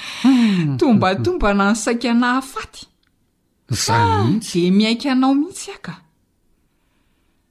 tombatomba 0.79 1.51
na 1.59 1.67
nysaikanahafaty 1.75 2.87
zade 3.71 4.53
ah, 4.55 4.71
miaika 4.71 5.13
anao 5.13 5.35
mihitsy 5.35 5.71
aka 5.77 5.95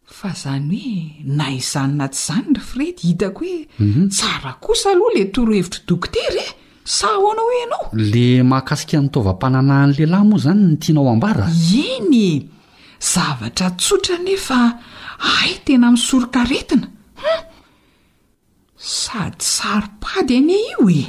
fa 0.06 0.30
izany 0.34 0.78
hoe 0.78 1.36
na 1.38 1.52
izanyna 1.54 2.08
ty 2.10 2.16
izany 2.18 2.54
ry 2.58 2.62
fredy 2.70 3.02
hitako 3.08 3.40
hoe 3.46 3.68
mhm. 3.80 4.10
tsara 4.10 4.54
kosa 4.54 4.90
aloha 4.92 5.12
ila 5.16 5.26
torohevitry 5.32 5.82
dokotera 5.88 6.42
e 6.42 6.52
sa 6.84 7.08
ahoanao 7.08 7.46
hoe 7.46 7.60
ianao 7.62 7.90
le 7.94 8.44
mahakasika 8.44 8.98
nitaovampananahan' 9.02 9.94
lehilahy 9.94 10.24
moa 10.28 10.40
izany 10.40 10.64
nytianao 10.72 11.10
ambara 11.10 11.48
eny 11.84 12.14
e 12.26 12.48
zavatra 13.14 13.70
tsotra 13.72 14.18
nefa 14.18 14.58
hay 15.18 15.54
tena 15.66 15.92
misoroka 15.92 16.44
retina 16.44 16.88
hum 17.22 17.44
sady 18.78 19.44
saropady 19.54 20.38
anie 20.38 20.58
io 20.72 20.90
e 20.90 21.02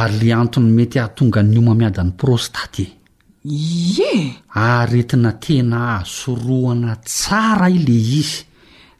ary 0.00 0.14
le 0.18 0.34
antony 0.34 0.72
mety 0.76 0.96
ahy 0.98 1.08
tonga 1.14 1.40
ny 1.42 1.58
omamiada 1.58 2.02
n'ny 2.02 2.16
prostate 2.18 2.99
e 3.44 4.34
aretina 4.54 5.32
tena 5.32 5.98
asoroana 5.98 6.96
tsara 6.96 7.68
i 7.70 7.78
le 7.86 7.94
izy 7.94 8.44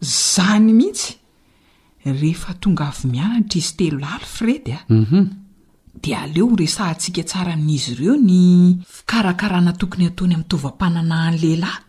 zany 0.01 0.73
mihitsy 0.79 1.13
rehefa 2.21 2.53
tonga 2.63 2.85
avy 2.89 3.05
mianatra 3.13 3.59
izy 3.61 3.73
telo 3.79 3.99
alyfredy 4.15 4.73
a 4.73 4.81
u 4.89 4.95
mhm. 5.03 5.23
dia 6.03 6.23
aleo 6.25 6.57
resahntsika 6.57 7.23
tsara 7.29 7.55
n'izy 7.67 7.93
ireo 7.93 8.15
ny 8.29 8.39
fikarakarana 8.95 9.73
tokony 9.81 10.05
hataony 10.09 10.35
amin'nytovam-pananahany 10.35 11.37
lehilahy 11.43 11.83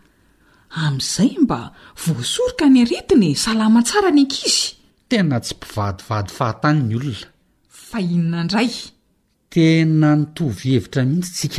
amin'izay 0.84 1.32
mba 1.42 1.58
voasoroka 2.04 2.64
ny 2.74 2.78
aretiny 2.84 3.28
e, 3.32 3.34
salama 3.44 3.80
tsara 3.86 4.10
ny 4.12 4.20
ankizy 4.24 4.62
tena 5.08 5.36
tsy 5.44 5.54
mpivadivady 5.56 6.30
fahatanyny 6.38 6.92
olona 6.98 7.26
fainona 7.88 8.40
ndray 8.46 8.70
tena 9.52 10.08
novyhevitra 10.34 11.00
mihitsysik 11.10 11.56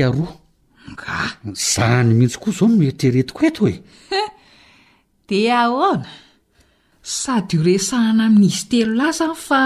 ga 0.96 1.38
za 1.54 2.02
ny 2.06 2.14
mihintsy 2.18 2.38
koa 2.40 2.52
izao 2.54 2.70
noeritreretiko 2.70 3.40
eto 3.50 3.68
e. 3.68 3.72
hoe 4.10 4.20
di 5.28 5.50
ahona 5.52 6.06
sady 7.02 7.58
io 7.58 7.62
resahana 7.68 8.24
amin'n'izy 8.30 8.64
telo 8.72 8.94
lazany 9.00 9.36
fa 9.48 9.62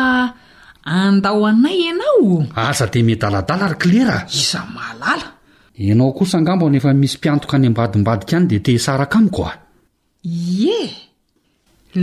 andao 0.86 1.45
anay 1.49 1.78
ianao 1.86 2.47
aza 2.69 2.86
de 2.93 2.99
me 3.07 3.15
daladala 3.21 3.65
ary 3.67 3.78
kileraa 3.82 4.25
isa 4.39 4.59
mahalala 4.75 5.28
ianao 5.86 6.11
kosaangambo 6.17 6.65
a 6.67 6.71
nefa 6.71 6.93
misy 6.93 7.17
mpiantoka 7.17 7.55
any 7.57 7.67
ambadimbadika 7.71 8.34
any 8.38 8.45
dea 8.49 8.63
tesaraka 8.65 9.15
amiko 9.19 9.41
a 9.51 9.53
ye 10.61 10.82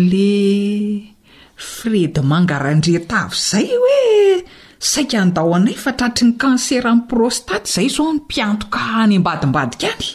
le 0.09 0.33
freda 1.71 2.21
mangaraindre 2.31 2.99
tavo 3.11 3.35
izay 3.41 3.69
hoe 3.81 4.01
saika 4.79 5.25
ndao 5.25 5.55
anay 5.55 5.75
fa 5.85 5.93
tratry 5.99 6.27
ny 6.29 6.35
kansera 6.43 6.91
amin'ni 6.91 7.09
prostaty 7.09 7.69
izay 7.71 7.89
zao 7.95 8.13
ny 8.13 8.19
mpiantoka 8.23 8.81
any 9.03 9.17
ambadimbadika 9.17 9.87
any 9.95 10.09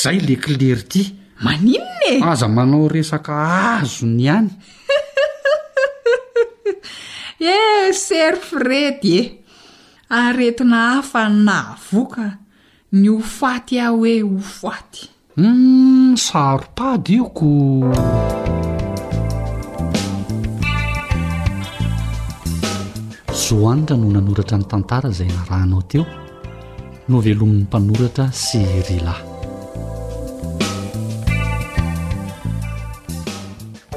zay 0.00 0.18
le 0.26 0.34
kileridi 0.42 1.02
maninona 1.44 2.08
e 2.12 2.20
aza 2.30 2.48
manao 2.56 2.88
resaka 2.94 3.32
azo 3.78 4.06
ny 4.06 4.20
iany 4.24 4.50
eh 7.54 7.92
sery 8.04 8.40
fredy 8.48 9.12
e 9.18 9.22
aretina 10.20 10.78
hafa 10.94 11.22
ny 11.28 11.34
na 11.46 11.56
avoka 11.74 12.26
ny 12.98 13.06
hofoaty 13.12 13.74
ah 13.84 13.90
hoe 13.94 14.14
hofoatym 14.32 15.08
hmm, 15.36 16.16
saropady 16.26 17.14
ioko 17.16 17.46
zoanitra 23.50 23.96
no 23.96 24.10
nanoratra 24.10 24.58
ny 24.58 24.64
tantara 24.70 25.10
zay 25.10 25.26
narahnao 25.28 25.82
teo 25.82 26.04
no 27.08 27.20
velomi'ny 27.20 27.62
mpanoratra 27.62 28.26
sy 28.44 28.62
rylay 28.88 29.20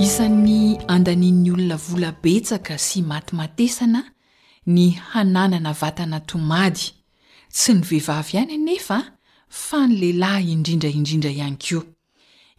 isany 0.05 0.79
andani'ny 0.93 1.51
olona 1.53 1.77
vola 1.85 2.09
betsaka 2.23 2.73
sy 2.85 2.99
matimatesana 3.11 4.01
ny 4.73 4.83
hananana 5.13 5.71
vatana 5.81 6.17
tomady 6.29 6.83
tsy 7.55 7.71
ny 7.77 7.81
vehivavy 7.89 8.33
hany 8.39 8.55
nefa 8.67 8.97
fa 9.65 9.79
ny 9.87 9.93
lelahy 10.01 10.49
indrindraindrindra 10.55 11.29
ihany 11.37 11.57
kio 11.63 11.81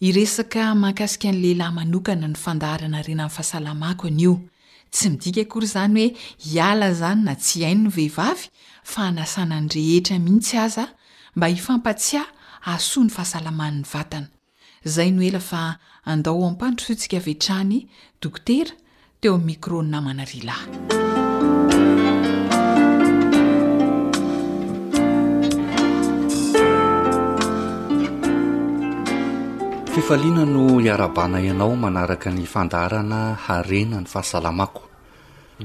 iresaka 0.06 0.62
mankasiky 0.82 1.26
any 1.32 1.40
lehlahy 1.44 1.72
manokana 1.78 2.26
ny 2.30 2.36
fandarana 2.44 2.98
rena 3.06 3.22
amiy 3.24 3.34
fahasalamako 3.36 4.06
anio 4.10 4.34
tsy 4.94 5.08
midika 5.10 5.44
kory 5.50 5.66
izany 5.70 5.98
hoe 5.98 6.14
hiala 6.50 6.86
izany 6.94 7.22
na 7.26 7.34
tsy 7.42 7.64
hainy 7.64 7.84
no 7.86 7.90
vehivavy 7.96 8.46
fa 8.92 9.10
nasananyrehetra 9.16 10.18
mihitsy 10.26 10.56
aza 10.66 10.84
mba 11.36 11.46
hifampatsia 11.54 12.22
asoa 12.74 13.04
ny 13.04 13.10
fahasalamany 13.16 13.80
vatana 13.92 14.28
izay 14.86 15.10
no 15.14 15.22
ela 15.28 15.40
fa 15.50 15.62
andao 16.12 16.46
ampantrosotsika 16.48 17.18
vetraany 17.26 17.78
dokotera 18.22 18.74
teo 19.20 19.34
ami'ny 19.34 19.46
micro 19.46 19.82
namana 19.82 20.24
rilay 20.30 21.22
fifaliana 29.94 30.44
no 30.44 30.80
iarabana 30.80 31.40
ianao 31.40 31.76
manaraka 31.76 32.30
ny 32.30 32.44
fandarana 32.52 33.18
harena 33.46 34.00
ny 34.00 34.06
fahasalamako 34.12 34.82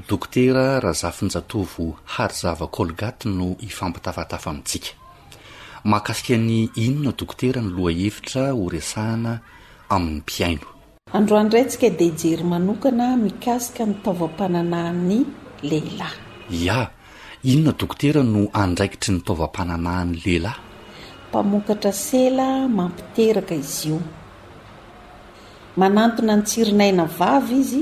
dokotera 0.09 0.79
raha 0.79 0.93
zafin-jatovo 0.93 1.93
hary 2.05 2.33
zava 2.33 2.67
colgaty 2.67 3.29
no 3.29 3.55
ifampitafatafa 3.67 4.49
amintsika 4.51 4.87
mahakasikany 5.83 6.69
inona 6.75 7.11
dokotera 7.17 7.61
ny 7.61 7.69
loha 7.77 7.91
hevitra 8.01 8.43
horesahana 8.51 9.39
amin'ny 9.89 10.15
mpiaino 10.17 10.67
androandraitsika 11.13 11.89
de 11.89 12.05
ijery 12.05 12.43
manokana 12.43 13.17
mikasika 13.17 13.85
ny 13.85 13.93
taovam-pananahany 14.05 15.25
lehilahy 15.69 16.17
ia 16.51 16.87
inona 17.43 17.71
dokotera 17.79 18.23
no 18.23 18.45
andraikitry 18.53 19.13
nytaovam-pananahan'ny 19.15 20.21
lehilahy 20.25 20.59
mpamokatra 21.29 21.91
sela 21.93 22.67
mampiteraka 22.77 23.55
izy 23.55 23.87
io 23.89 24.01
manantona 25.79 26.33
ny 26.35 26.43
tsirinaina 26.49 27.03
vavy 27.19 27.53
izy 27.63 27.81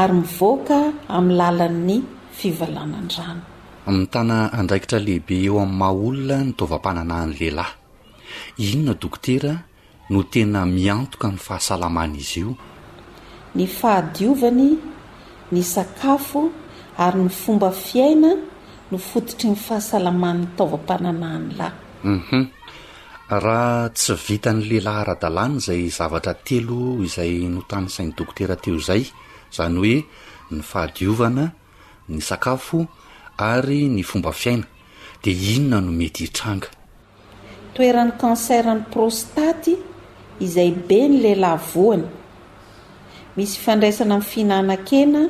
ary 0.00 0.14
mivoaka 0.20 0.78
amin'ny 1.16 1.38
lalan''ny 1.40 1.96
fivalanandrano 2.38 3.42
amin'ny 3.88 4.08
tana 4.14 4.36
andraikitra 4.58 4.98
lehibe 5.06 5.34
eo 5.46 5.54
amin'ny 5.64 5.78
maha 5.80 5.94
olona 6.08 6.36
nytaovam-pananaany 6.48 7.32
lehilahy 7.38 7.74
inona 8.68 8.94
dokotera 9.02 9.54
no 10.12 10.20
tena 10.32 10.60
miantoka 10.76 11.28
ny 11.32 11.38
fahasalamany 11.46 12.14
izy 12.22 12.40
io 12.46 12.52
ny 13.56 13.64
fahadiovany 13.78 14.68
ny 15.52 15.60
sakafo 15.74 16.42
ary 17.04 17.18
ny 17.26 17.30
fomba 17.42 17.68
fiaina 17.84 18.30
no 18.90 18.96
fototry 19.08 19.46
ny 19.54 19.58
fahasalamany 19.66 20.38
ny 20.42 20.48
taovam-pananaany 20.58 21.48
lahy 21.60 21.76
mhm. 22.14 22.42
raha 23.28 23.90
tsy 23.94 24.14
vitany 24.14 24.62
lehilahy 24.68 25.00
ara-dalàna 25.02 25.58
izay 25.58 25.82
zavatra 25.96 26.34
telo 26.46 26.82
izay 27.04 27.32
notany 27.54 27.88
sainy 27.94 28.12
dokotera 28.16 28.56
teo 28.62 28.74
izay 28.80 29.02
izany 29.52 29.76
hoe 29.80 29.96
ny 30.52 30.60
fahadiovana 30.70 31.44
ny 32.12 32.18
sakafo 32.28 32.78
ary 33.50 33.80
ny 33.94 34.02
fomba 34.08 34.30
fiaina 34.40 34.64
dea 35.22 35.50
inona 35.56 35.78
no 35.84 35.90
mety 35.98 36.20
hitranga 36.26 36.68
toeran'ny 37.76 38.14
kanserany 38.22 38.82
prostaty 38.92 39.72
izay 40.44 40.70
be 40.86 40.98
ny 41.08 41.16
lehilahy 41.24 41.60
voany 41.74 42.04
misy 43.36 43.56
fandraisana 43.64 44.14
my 44.18 44.24
fihinanakena 44.30 45.22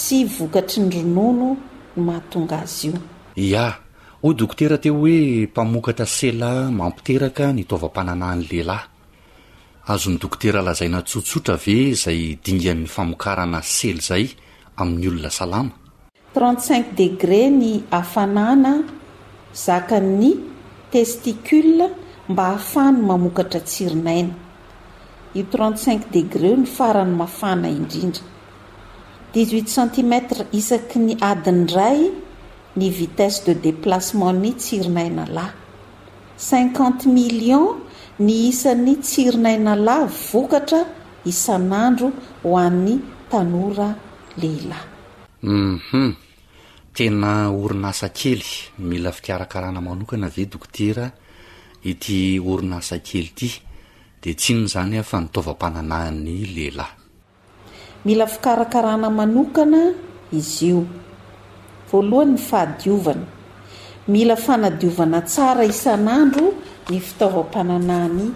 sy 0.00 0.16
vokatry 0.36 0.80
ny 0.82 0.90
ronono 1.02 1.50
no 1.56 1.56
mahatonga 2.06 2.56
azy 2.64 2.88
io 3.36 3.58
a 3.64 3.68
ho 4.22 4.32
dokotera 4.36 4.76
teo 4.76 4.96
hoe 5.00 5.46
mpamokatra 5.48 6.04
sela 6.18 6.50
mampiteraka 6.80 7.44
nitaovampananany 7.56 8.42
lehilahy 8.50 8.86
azo 9.92 10.08
ny 10.12 10.18
dokotera 10.22 10.60
lazaina 10.66 11.00
tsotsotra 11.08 11.56
ve 11.64 11.76
zay 12.02 12.20
dingan'ny 12.44 12.86
famokarana 12.94 13.60
sely 13.76 14.00
zay 14.08 14.24
amin'ny 14.80 15.06
olona 15.08 15.30
salama 15.38 15.72
trente 16.34 16.60
cinq 16.68 16.86
degrés 16.98 17.48
ny 17.60 17.72
afanana 18.00 18.72
zakany 19.64 20.30
testicule 20.92 21.86
mba 22.30 22.42
ahafany 22.52 22.96
mamokatra 23.08 23.60
tsirinaina 23.68 24.34
io 25.36 25.44
trente 25.52 25.80
cinq 25.84 26.02
degrés 26.14 26.56
ny 26.60 26.66
farany 26.76 27.12
mafana 27.20 27.66
indrindra 27.78 28.22
dixuit 29.32 29.68
centimètre 29.76 30.42
isak 30.58 30.86
ny 31.04 31.12
adiny 31.30 31.64
ray 31.76 32.02
ny 32.76 32.88
vitesse 32.90 33.44
de 33.44 33.52
déplacement 33.58 34.32
ny 34.32 34.54
tsirinainalahy 34.54 35.50
cinquante 36.38 37.06
million 37.08 37.80
ny 38.18 38.48
isan'ny 38.50 38.94
tsirinaina 39.02 39.74
lahy 39.74 40.06
vokatra 40.30 40.80
isan'andro 41.26 42.12
ho 42.44 42.56
amn'ny 42.56 42.94
tanora 43.30 43.88
lehilahy 44.40 44.86
umhum 45.42 46.14
tena 46.94 47.50
orina 47.50 47.90
sankely 47.92 48.78
mila 48.78 49.10
fikarakarana 49.10 49.80
manokana 49.80 50.28
ve 50.34 50.46
dokotera 50.46 51.10
ity 51.82 52.38
orina 52.38 52.78
sa 52.80 52.98
kely 53.02 53.28
ity 53.36 53.50
de 54.22 54.30
tsi 54.38 54.52
no 54.54 54.66
zany 54.74 54.96
ah 55.02 55.06
fa 55.10 55.18
nitaovam-pananahan'ny 55.20 56.36
lehilahy 56.54 56.94
mila 58.06 58.26
fikarakarana 58.30 59.10
manokana 59.10 59.82
izy 60.30 60.68
io 60.70 60.80
alohany 61.98 62.32
ny 62.32 62.36
fahadiovana 62.38 63.26
mila 64.08 64.36
fanadiovana 64.46 65.20
tsara 65.32 65.64
isan'andro 65.72 66.48
ny 66.90 66.96
fitaovam-pananany 67.06 68.26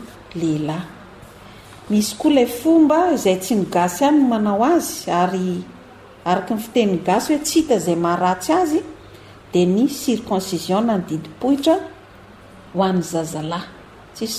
lehilahyiy 0.41 2.05
oalay 2.25 2.47
fomba 2.61 2.99
zay 3.25 3.37
tsy 3.43 3.55
ny 3.61 3.67
gasy 3.75 4.01
hanyn 4.07 4.25
manao 4.33 4.63
azy 4.75 4.95
ary 5.21 5.49
araky 6.31 6.53
ny 6.57 6.61
fiteniny 6.65 7.01
gasy 7.09 7.29
hoe 7.35 7.43
tsy 7.47 7.55
hita 7.61 7.75
izay 7.81 7.97
mahratsy 8.07 8.53
azy 8.63 8.81
de 9.53 9.61
ny 9.75 9.83
circonciio 10.03 10.79
na 10.81 10.99
nidiohitra 10.99 11.81
aysy 14.15 14.39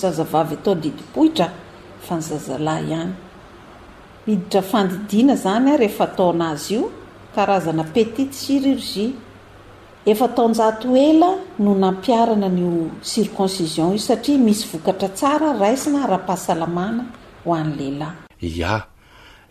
aat 5.60 7.05
karazana 7.36 7.84
petite 7.94 8.30
cirurgie 8.38 9.12
efa 10.06 10.28
taonjatoela 10.28 11.30
no 11.60 11.76
nampiarana 11.76 12.50
nyo 12.50 12.90
circoncision 13.02 13.92
io 13.92 13.98
satria 14.00 14.38
misy 14.38 14.64
vokatra 14.72 15.10
tsara 15.10 15.52
raisina 15.60 16.04
ara-pahasalamana 16.06 17.04
ho 17.46 17.54
an'lehilahy 17.54 18.16
ia 18.50 18.74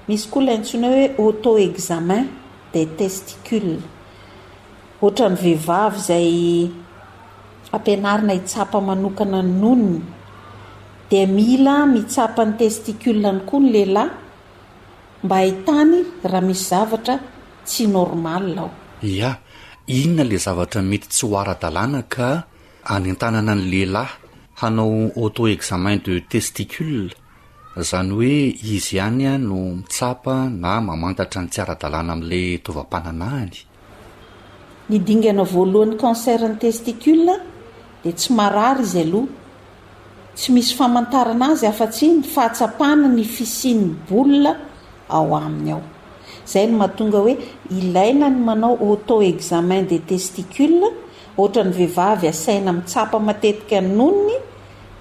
misy 0.06 0.28
koa 0.30 0.44
laintsoina 0.46 0.88
o 0.90 0.92
hoe 0.96 1.06
auto 1.20 1.52
examen 1.68 2.24
de 2.74 2.82
testicule 3.00 3.78
ohatrany 5.02 5.36
vehivavy 5.44 6.00
zay 6.08 6.30
ampianarina 7.76 8.34
hitsapa 8.38 8.78
manokana 8.88 9.40
ny 9.44 9.52
nonona 9.62 10.00
di 11.10 11.22
mila 11.38 11.76
mitsapa 11.94 12.42
ny 12.46 12.54
testicul 12.62 13.18
any 13.30 13.42
koa 13.50 13.60
ny 13.62 13.70
lehilahy 13.74 14.14
mba 15.24 15.36
hahintany 15.36 15.98
raha 16.32 16.42
misy 16.48 16.64
zavatra 16.72 17.16
tsy 17.66 17.84
normalaao 17.98 18.70
ia 19.14 19.30
inona 20.00 20.24
lay 20.30 20.40
zavatra 20.46 20.82
mety 20.92 21.08
tsy 21.14 21.24
ho 21.30 21.36
ara-dalàna 21.42 22.00
ka 22.14 22.28
anentanana 22.94 23.54
n' 23.58 23.68
lehilahy 23.72 24.14
hanao 24.62 24.96
auto 25.22 25.42
examen 25.56 25.98
de 26.06 26.14
testicule 26.32 27.10
zany 27.80 28.12
hoe 28.12 28.52
izy 28.76 28.98
ihany 28.98 29.26
a 29.28 29.38
no 29.38 29.56
mitsapa 29.80 30.50
na 30.50 30.82
mamantatra 30.82 31.40
ny 31.42 31.48
tsiaradalàna 31.52 32.12
amin'la 32.18 32.42
tovam-pananahany 32.66 33.58
nidingana 34.90 35.44
voalohan'ny 35.54 35.96
canserny 36.04 36.56
testicule 36.64 37.32
dia 38.04 38.12
tsy 38.20 38.30
marary 38.40 38.84
izy 38.86 39.00
aloha 39.06 39.34
tsy 40.38 40.48
misy 40.56 40.74
famantarana 40.80 41.46
azy 41.54 41.66
afa-tsy 41.72 42.06
ny 42.12 42.20
fahatsapahna 42.34 43.08
ny 43.18 43.24
fisin'ny 43.36 43.88
bolia 44.10 44.54
ao 45.16 45.28
aminy 45.40 45.72
ao 45.76 45.82
zay 46.52 46.66
no 46.70 46.74
mahatonga 46.80 47.20
hoe 47.26 47.36
ilaina 47.80 48.28
ny 48.34 48.40
manao 48.52 48.76
auto 48.88 49.14
examen 49.32 49.84
de 49.92 49.98
testicule 50.12 50.88
oatrany 51.40 51.72
vehivavy 51.78 52.28
asaina 52.34 52.72
mitsapa 52.78 53.18
matetika 53.28 53.74
ay 53.80 53.84
nonony 53.98 54.36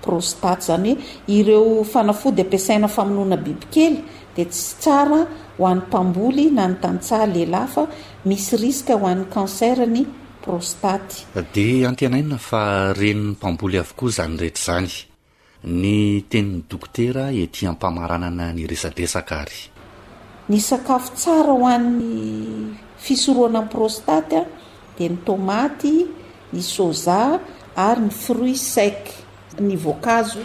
prostate 0.00 0.62
zany 0.64 0.94
hoe 0.94 1.04
ireo 1.26 1.82
fanafody 1.84 2.42
ampiasaina 2.42 2.88
famonoana 2.88 3.36
bibikely 3.36 4.00
dia 4.34 4.46
tsy 4.48 4.74
tsara 4.80 5.20
ho 5.58 5.64
an'ny 5.68 5.82
mpamboly 5.86 6.46
na 6.56 6.64
nytantsaha 6.72 7.26
lehlahy 7.34 7.68
fa 7.74 7.82
misy 8.24 8.56
risika 8.62 8.94
ho 8.96 9.06
an'ny 9.06 9.26
cancerny 9.34 10.02
prostaty 10.44 11.16
dia 11.54 11.88
antenaina 11.92 12.38
fa 12.50 12.92
renin'ny 12.96 13.34
mpamboly 13.36 13.78
avokoa 13.82 14.10
izany 14.14 14.36
rehetra 14.42 14.64
zany 14.80 14.92
ny 15.80 16.22
tenin'ny 16.32 16.62
dokotera 16.70 17.28
etyampamaranana 17.44 18.50
nyresadresaka 18.56 19.34
ary 19.44 19.60
ny 20.48 20.58
sakafo 20.68 21.12
tsara 21.20 21.52
ho 21.58 21.66
an'ny 21.76 22.10
fisoroana 23.04 23.58
amin'ny 23.60 23.72
prostaty 23.76 24.36
a 24.40 24.44
dia 24.96 25.08
ny 25.12 25.18
tomaty 25.28 25.94
ny 26.52 26.62
soza 26.64 27.20
ary 27.76 28.00
ny 28.08 28.10
fruit 28.10 28.56
sac 28.56 29.19
nvkaztombontso 29.60 30.42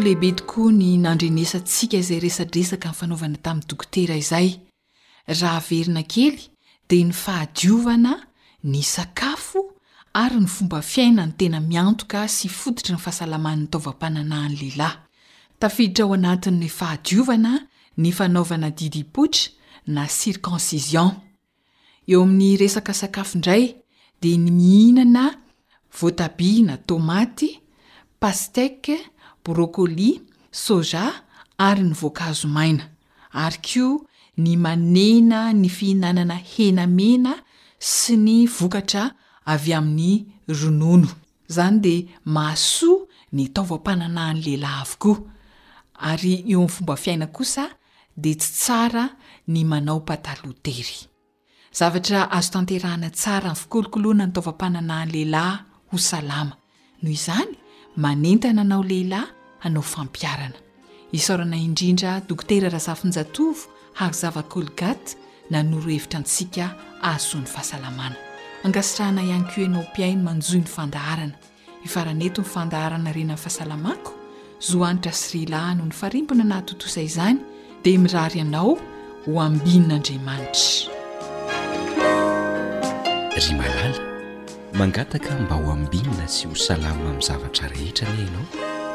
lehibe 0.00 0.32
tokoa 0.32 0.72
nynandrenesantsika 0.72 1.96
izay 1.96 2.20
resadresaka 2.20 2.88
ny 2.90 2.94
fanaovana 2.98 3.36
tamy 3.44 3.62
dokotera 3.68 4.14
izay 4.16 4.48
raha 5.40 5.60
verina 5.68 6.02
kely 6.02 6.38
dia 6.88 7.04
nifahadiovana 7.06 8.14
ny 8.64 8.82
sakafo 8.82 9.58
ary 10.14 10.40
ny 10.40 10.46
fomba 10.48 10.80
fiainany 10.82 11.32
tena 11.38 11.60
miantoka 11.60 12.28
sy 12.28 12.48
fodotry 12.48 12.94
ny 12.94 12.98
fahasalamany 13.04 13.62
ntaovapananany 13.64 14.56
lelahy 14.60 14.98
tafiditra 15.60 16.04
ao 16.04 16.12
anatin''ny 16.16 16.68
fahadiovana 16.78 17.52
ny 18.02 18.10
fanaovana 18.18 18.68
didipochy 18.78 19.42
na 19.94 20.02
sirconsizion 20.16 21.10
eo 22.12 22.20
amin'ny 22.26 22.52
resaka 22.62 22.92
sakafo 23.00 23.32
indray 23.36 23.64
dea 24.22 24.38
ny 24.44 24.48
mihinana 24.58 25.24
voatabi 25.98 26.50
na 26.68 26.74
tomaty 26.88 27.48
pastèk 28.20 28.82
brokolia 29.44 30.16
soja 30.62 31.04
ary 31.68 31.82
ny 31.88 31.94
voankazomaina 32.00 32.84
ary 33.44 33.58
ko 33.68 33.86
ny 34.42 34.50
manena 34.64 35.38
ny 35.60 35.68
fihinanana 35.76 36.36
henamena 36.52 37.32
sy 37.98 38.14
ny 38.26 38.36
vokatra 38.58 39.04
avy 39.54 39.72
amin'ny 39.80 40.14
ronono 40.60 41.10
izany 41.50 41.76
dea 41.84 42.06
masoa 42.34 43.00
ny 43.36 43.42
taovam-pananaan'lehilahy 43.54 44.80
avokoa 44.84 45.16
ary 46.08 46.34
eo 46.34 46.42
amin'ny 46.60 46.68
fomba 46.74 46.94
fiaina 46.96 47.26
kosa 47.26 47.66
dia 48.22 48.34
tsy 48.40 48.50
tsara 48.58 49.04
ny 49.52 49.60
manao 49.70 49.98
patalotery 50.08 50.98
zavatra 51.78 52.20
azo 52.36 52.50
tanterahana 52.54 53.08
tsara 53.18 53.48
aminy 53.50 53.56
fikolokolohana 53.62 54.26
ny 54.26 54.32
taovampananahany 54.36 55.10
lehilahy 55.12 55.56
ho 55.92 55.96
salama 56.10 56.54
noho 57.02 57.12
izany 57.18 57.54
manentana 58.02 58.60
anao 58.64 58.82
lehilahy 58.90 59.28
anao 59.64 59.82
fampiarana 59.92 60.58
isaorana 61.16 61.56
indrindra 61.66 62.10
dokotera 62.28 62.68
raha 62.74 62.80
zafin-jatovo 62.86 63.62
har 63.98 64.12
zavakolgat 64.20 65.04
nanoro 65.52 65.88
hevitra 65.94 66.18
antsika 66.22 66.64
azony 67.12 67.46
fahasalamana 67.52 68.16
angasitrahana 68.66 69.20
ianko 69.30 69.56
inao 69.66 69.82
mpiaina 69.88 70.22
manjoy 70.28 70.60
ny 70.60 70.66
fandaharana 70.76 71.36
ifaraneto 71.86 72.40
ny 72.42 72.48
fandaharana 72.54 73.10
renany 73.16 73.36
fahasalamako 73.42 74.19
zohanitra 74.60 75.12
syryalahno 75.16 75.88
ny 75.88 75.94
farimpona 75.96 76.44
nahatotosay 76.44 77.08
izany 77.08 77.40
dia 77.84 77.96
mirary 78.02 78.40
anao 78.44 78.72
ho 79.24 79.32
ambininaandriamanitra 79.48 80.92
ry 83.40 83.46
malaly 83.56 84.04
mangataka 84.80 85.32
mba 85.44 85.56
ho 85.64 85.72
ambinana 85.76 86.26
sy 86.28 86.44
ho 86.44 86.52
salama 86.66 87.08
amin'ny 87.08 87.24
zavatra 87.28 87.72
rehetra 87.72 88.08
nyianao 88.12 88.46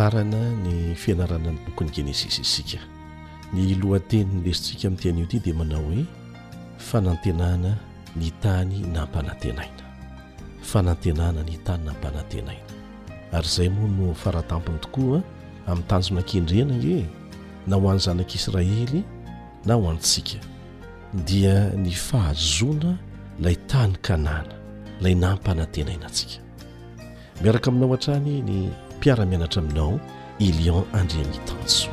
sarana 0.00 0.50
ny 0.64 0.94
fianarana 0.96 1.50
ny 1.52 1.58
bokon'ny 1.66 1.92
genesisisika 1.92 2.80
ny 3.52 3.74
lohateni 3.80 4.32
ny 4.34 4.40
lesintsika 4.48 4.88
min'ny 4.88 5.00
tian'io 5.02 5.24
ity 5.28 5.38
dia 5.44 5.54
manao 5.54 5.84
hoe 5.88 6.06
fanantenana 6.88 7.70
ny 8.16 8.30
tany 8.42 8.76
nampanantenaina 8.94 9.84
fanantenana 10.70 11.42
ny 11.48 11.56
tany 11.66 11.84
nampanantenaina 11.84 12.66
ary 13.32 13.46
izay 13.48 13.68
moa 13.68 13.88
no 13.98 14.14
faratampiny 14.16 14.78
tokoaa 14.80 15.20
amin'ny 15.68 15.84
tanjonan-kendrena 15.90 16.74
e 16.96 17.04
na 17.68 17.76
ho 17.76 17.84
an'ny 17.90 18.00
zanak'israely 18.06 19.02
na 19.66 19.74
ho 19.74 19.84
antsika 19.90 20.38
dia 21.28 21.70
ny 21.84 21.90
fahazona 21.92 22.96
lay 23.44 23.56
tany 23.70 23.92
kanana 24.06 24.52
ilay 25.00 25.14
nampanantenaina 25.14 26.06
atsika 26.06 26.40
miaraka 27.42 27.68
aminao 27.70 27.90
han-tranyny 27.92 28.72
mpiara-mianatra 29.00 29.62
aminao 29.62 29.98
i 30.38 30.52
lion 30.52 30.82
andreanytanso 30.92 31.88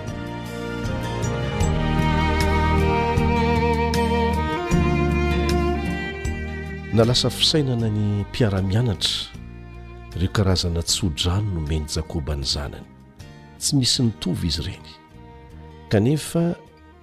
na 6.93 7.03
lasa 7.05 7.29
fisainana 7.29 7.89
ny 7.89 7.99
mpiara-mianatra 8.23 9.11
ireo 10.15 10.29
karazana 10.35 10.81
tsodrano 10.83 11.51
nomeny 11.51 11.85
jakoba 11.95 12.33
any 12.33 12.43
zanany 12.43 12.85
tsy 13.59 13.71
misy 13.75 14.01
nitovy 14.05 14.47
izy 14.47 14.61
ireny 14.63 14.89
kanefa 15.91 16.43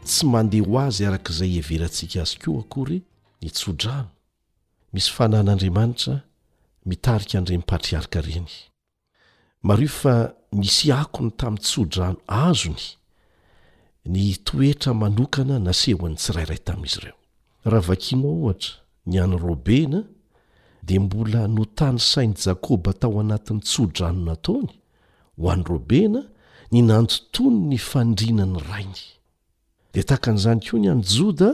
tsy 0.06 0.24
mandeha 0.32 0.66
ho 0.70 0.76
azy 0.86 1.02
arakaizay 1.08 1.50
heverantsika 1.56 2.18
azy 2.24 2.36
koa 2.42 2.60
akory 2.62 2.98
nytsodrano 3.42 4.08
misy 4.92 5.10
fanan'andriamanitra 5.16 6.14
mitarika 6.88 7.34
an'irem-patriarika 7.38 8.18
reny 8.28 8.52
mario 9.64 9.88
fa 9.88 10.14
misy 10.52 10.92
akony 10.92 11.30
tamin'ny 11.40 11.60
tsodrano 11.64 12.18
azony 12.28 12.82
ny 14.06 14.34
toetra 14.44 14.92
manokana 15.00 15.56
nasehoany 15.66 16.16
tsirairay 16.20 16.58
tamin'izy 16.66 17.00
reo 17.04 17.16
raha 17.68 17.86
vakino 17.88 18.28
ao 18.28 18.38
ohatra 18.44 18.74
ny 19.06 19.16
any 19.22 19.36
rôbena 19.44 20.00
dia 20.86 21.00
mbola 21.00 21.48
notanysainy 21.48 22.34
jakoba 22.44 22.92
tao 22.92 23.20
anatin'ny 23.20 23.60
tsodrano 23.62 24.20
nataoony 24.28 24.72
ho 25.38 25.50
any 25.52 25.62
robena 25.72 26.20
ny 26.72 26.82
nanjotony 26.82 27.58
ny 27.70 27.78
fandrianany 27.78 28.58
rainy 28.70 29.02
dia 29.92 30.04
takan'izany 30.04 30.60
koa 30.68 30.80
ny 30.80 30.88
any 30.92 31.02
joda 31.16 31.50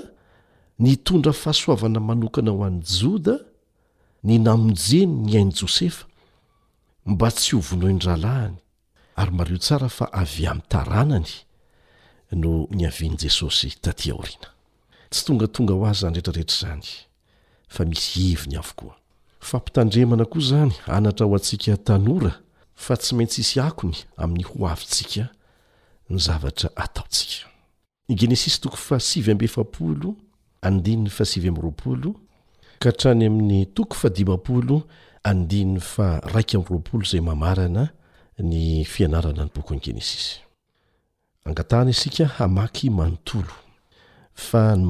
ny 0.78 0.96
tondra 0.96 1.32
fahasoavana 1.32 2.00
manokana 2.02 2.50
ho 2.50 2.64
an'ny 2.66 2.82
joda 2.98 3.38
ny 4.26 4.38
namonjeny 4.42 5.14
ny 5.26 5.32
hainy 5.38 5.52
jôsefa 5.54 6.09
mba 7.06 7.30
tsy 7.30 7.54
hovonohy 7.56 7.92
ny 7.94 7.98
rahalahiny 8.04 8.56
ary 9.16 9.30
mario 9.32 9.58
tsara 9.58 9.88
fa 9.88 10.06
avy 10.12 10.46
amin' 10.46 10.68
taranany 10.68 11.32
no 12.32 12.66
ny 12.70 12.86
avian' 12.86 13.16
jesosy 13.18 13.72
tatỳa 13.80 14.14
oriana 14.14 14.50
tsy 15.10 15.24
tongatonga 15.26 15.74
ho 15.74 15.84
azy 15.86 16.00
zany 16.00 16.12
rehetraretra 16.12 16.56
izany 16.68 16.86
fa 17.68 17.84
misy 17.84 18.20
iviny 18.32 18.56
avokoa 18.60 18.96
fampitandremana 19.40 20.24
koa 20.24 20.40
izany 20.40 20.72
anatra 20.86 21.26
ho 21.26 21.34
antsika 21.34 21.76
tanora 21.76 22.32
fa 22.74 22.96
tsy 22.96 23.14
maintsy 23.16 23.40
isy 23.40 23.60
akony 23.60 23.96
amin'ny 24.16 24.44
ho 24.44 24.66
avintsika 24.68 25.28
ny 26.10 26.18
zavatra 26.20 26.70
ataontsika 26.76 27.46
y 28.08 28.14
genesis 28.14 28.60
toko 28.60 28.76
fasiy 28.76 29.22
mbyeay 29.34 29.52
s 31.20 31.36
ka 32.80 32.90
htrany 32.90 33.26
amin'ny 33.26 33.64
toko 33.74 33.96
ad 34.06 34.16
andiny 35.24 35.80
fa 35.80 36.20
raika 36.20 36.58
ami'roapolo 36.58 37.04
zay 37.04 37.20
mamarana 37.20 37.88
ny 38.38 38.84
fianarana 38.84 39.44
ny 39.44 39.50
bokon'ny 39.54 39.80
genesis 39.84 40.40
angataa 41.44 41.88
isika 41.88 42.26
hamay 42.26 42.68
anono 42.98 43.46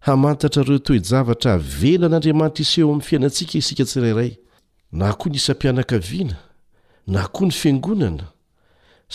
hamantatrareo 0.05 0.79
toejavatra 0.87 1.53
velan'andriamanitra 1.57 2.61
iseho 2.65 2.87
amin'ny 2.89 3.01
fiainantsika 3.07 3.53
isika 3.61 3.85
tsirairay 3.89 4.31
na 4.99 5.07
koa 5.19 5.29
ny 5.31 5.37
isam-pianakaviana 5.39 6.35
na 7.13 7.21
koa 7.35 7.45
ny 7.47 7.51
fiangonana 7.59 8.25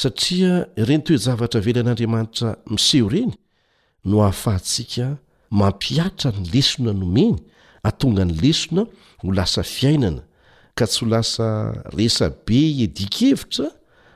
satria 0.00 0.52
ireny 0.80 1.02
toejavatra 1.06 1.58
velan'andriamanitra 1.66 2.48
miseho 2.72 3.08
reny 3.12 3.32
no 4.04 4.16
hahafahantsika 4.24 5.06
mampiatra 5.50 6.32
ny 6.32 6.44
lesona 6.54 6.92
nomeny 6.92 7.36
atonga 7.84 8.24
ny 8.24 8.34
lesona 8.42 8.82
ho 9.22 9.32
lasa 9.38 9.62
fiainana 9.62 10.22
ka 10.74 10.84
tsy 10.88 11.04
ho 11.04 11.10
lasa 11.12 11.46
resa 11.98 12.26
be 12.46 12.58
edikevitra 12.84 13.68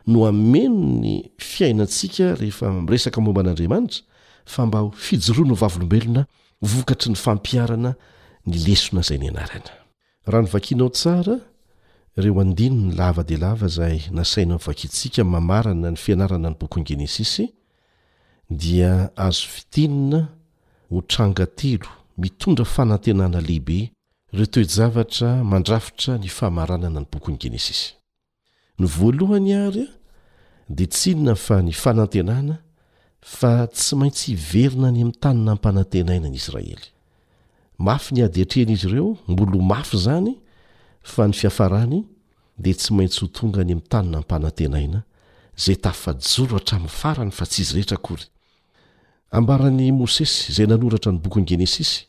no 0.07 0.27
ameno 0.27 0.87
ny 1.01 1.31
fiainantsika 1.39 2.25
rehefa 2.41 2.69
iresaka 2.89 3.21
momba 3.21 3.41
an'andriamanitra 3.43 4.03
fa 4.47 4.67
mba 4.67 4.81
fijoroa 5.07 5.47
no 5.49 5.55
vavlombelona 5.63 6.23
vokatry 6.73 7.11
ny 7.13 7.17
fampiarana 7.25 7.91
ny 8.49 8.55
lesona 8.67 9.01
zay 9.09 9.19
ny 9.23 9.29
anarana 9.33 9.71
rahno 10.33 10.49
vainao 10.55 10.89
tsara 10.99 11.35
ieony 12.17 12.95
ldelv 12.95 13.67
zay 13.77 13.97
nasaina 14.19 14.55
nvakisika 14.61 15.25
mamarana 15.25 15.89
ny 15.91 15.97
fianarana 15.99 16.49
ny 16.51 16.57
bokon 16.61 16.85
genesis 16.89 17.33
dia 18.63 18.93
azo 19.27 19.47
fitinina 19.55 20.21
ho 20.91 21.01
tranga 21.03 21.47
telo 21.47 21.89
mitondra 22.19 22.65
fanantenana 22.65 23.41
lehibe 23.41 23.91
reo 24.33 24.47
toeva 24.47 25.05
mandrafitra 25.45 26.15
ny 26.19 26.29
famaranana 26.31 27.01
ny 27.03 27.07
bokon 27.13 27.37
genesis 27.43 27.81
ny 28.79 28.87
voalohany 28.89 29.55
arya 29.67 29.87
de 30.69 30.87
tsynona 30.87 31.35
fa 31.35 31.63
ny 31.65 31.73
fanantenana 31.73 32.59
fa 33.21 33.67
tsy 33.75 33.97
maintsy 33.97 34.33
iverina 34.35 34.89
any 34.93 35.01
am'nytanina 35.03 35.51
ampanantenaina 35.57 36.29
ny 36.29 36.37
israely 36.41 36.89
mafy 37.87 38.11
ny 38.17 38.23
ady 38.27 38.43
atrehana 38.45 38.73
izy 38.77 38.89
ireo 38.89 39.15
mbolo 39.29 39.59
mafy 39.73 39.97
zany 40.05 40.33
fa 41.03 41.27
ny 41.29 41.33
fiafarany 41.35 41.99
dia 42.59 42.75
tsy 42.77 42.91
maintsy 42.97 43.21
ho 43.25 43.31
tonga 43.33 43.65
ny 43.65 43.73
am'ny 43.73 43.85
tanina 43.89 44.21
mpanantenaina 44.21 45.01
zay 45.65 45.77
tafaorotran'ny 45.81 46.89
farany 46.89 47.31
fa 47.33 47.47
tsizy 47.49 47.75
rehetra 47.81 47.97
kory 47.97 48.27
ambarany 49.33 49.89
môsesy 49.93 50.53
zay 50.53 50.67
nanoratra 50.69 51.13
ny 51.13 51.19
bokyny 51.23 51.47
genesisy 51.49 52.03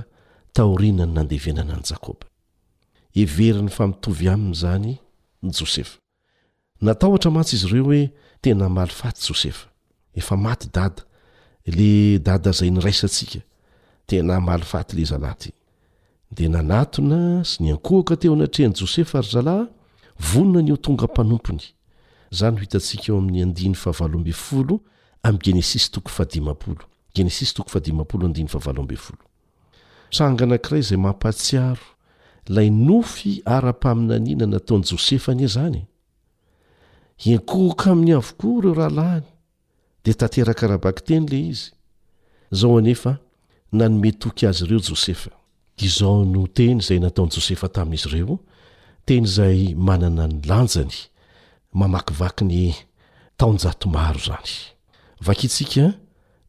enaiy 0.58 1.78
azanyjosefa 5.42 5.98
natao 6.80 7.18
tra 7.18 7.30
matsy 7.30 7.56
izy 7.56 7.66
ireo 7.68 7.84
hoe 7.84 8.10
tena 8.40 8.68
malifaty 8.68 9.20
josefa 9.28 9.68
efa 10.14 10.36
maty 10.36 10.68
dada 10.74 11.02
le 11.66 12.18
dada 12.18 12.52
zay 12.52 12.70
nyraisantsika 12.70 13.40
tena 14.06 14.40
malifaty 14.40 14.96
le 14.96 15.04
zalahyty 15.04 15.52
de 16.36 16.48
nanatona 16.48 17.44
sy 17.44 17.62
nyankohaka 17.62 18.16
teo 18.16 18.32
anatrehan' 18.34 18.74
josefa 18.80 19.18
ary 19.18 19.28
zalahy 19.32 19.66
vonona 20.18 20.62
ny 20.62 20.68
eo 20.70 20.76
tonga 20.76 21.06
mpanompony 21.06 21.64
zan 22.30 22.54
no 22.54 22.60
hitantsika 22.60 23.12
eo 23.12 23.18
amin'ny 23.18 23.52
dn 23.52 23.74
a 25.22 25.28
ageness 25.28 25.90
too 27.50 27.80
den 28.32 29.22
tranganankiray 30.12 30.80
izay 30.84 30.98
mampatsiaro 31.06 31.86
lay 32.54 32.68
nofy 32.88 33.32
ara-paminaniana 33.56 34.46
nataony 34.52 34.84
jôsefa 34.90 35.28
anie 35.34 35.48
zany 35.56 35.80
inkohoka 37.30 37.86
amin'ny 37.92 38.12
avokoa 38.20 38.56
ireo 38.58 38.74
rahalahiny 38.80 39.26
de 40.04 40.12
taterakarabaky 40.20 41.02
teny 41.08 41.24
lay 41.32 41.44
izy 41.54 41.68
zao 42.58 42.78
anefa 42.80 43.12
nanometoky 43.78 44.44
azy 44.50 44.64
ireo 44.66 44.80
jôsefa 44.88 45.30
izao 45.86 46.24
no 46.32 46.40
teny 46.60 46.78
zay 46.86 46.98
nataony 47.04 47.32
josefa 47.36 47.66
tamin'izy 47.76 48.08
ireo 48.12 48.36
teny 49.08 49.24
izay 49.30 49.60
manana 49.86 50.24
ny 50.32 50.38
lanjany 50.50 50.96
mamakivaky 51.78 52.44
ny 52.50 52.60
taonjato 53.40 53.86
maro 53.96 54.20
zany 54.28 54.52
vakitsika 55.26 55.84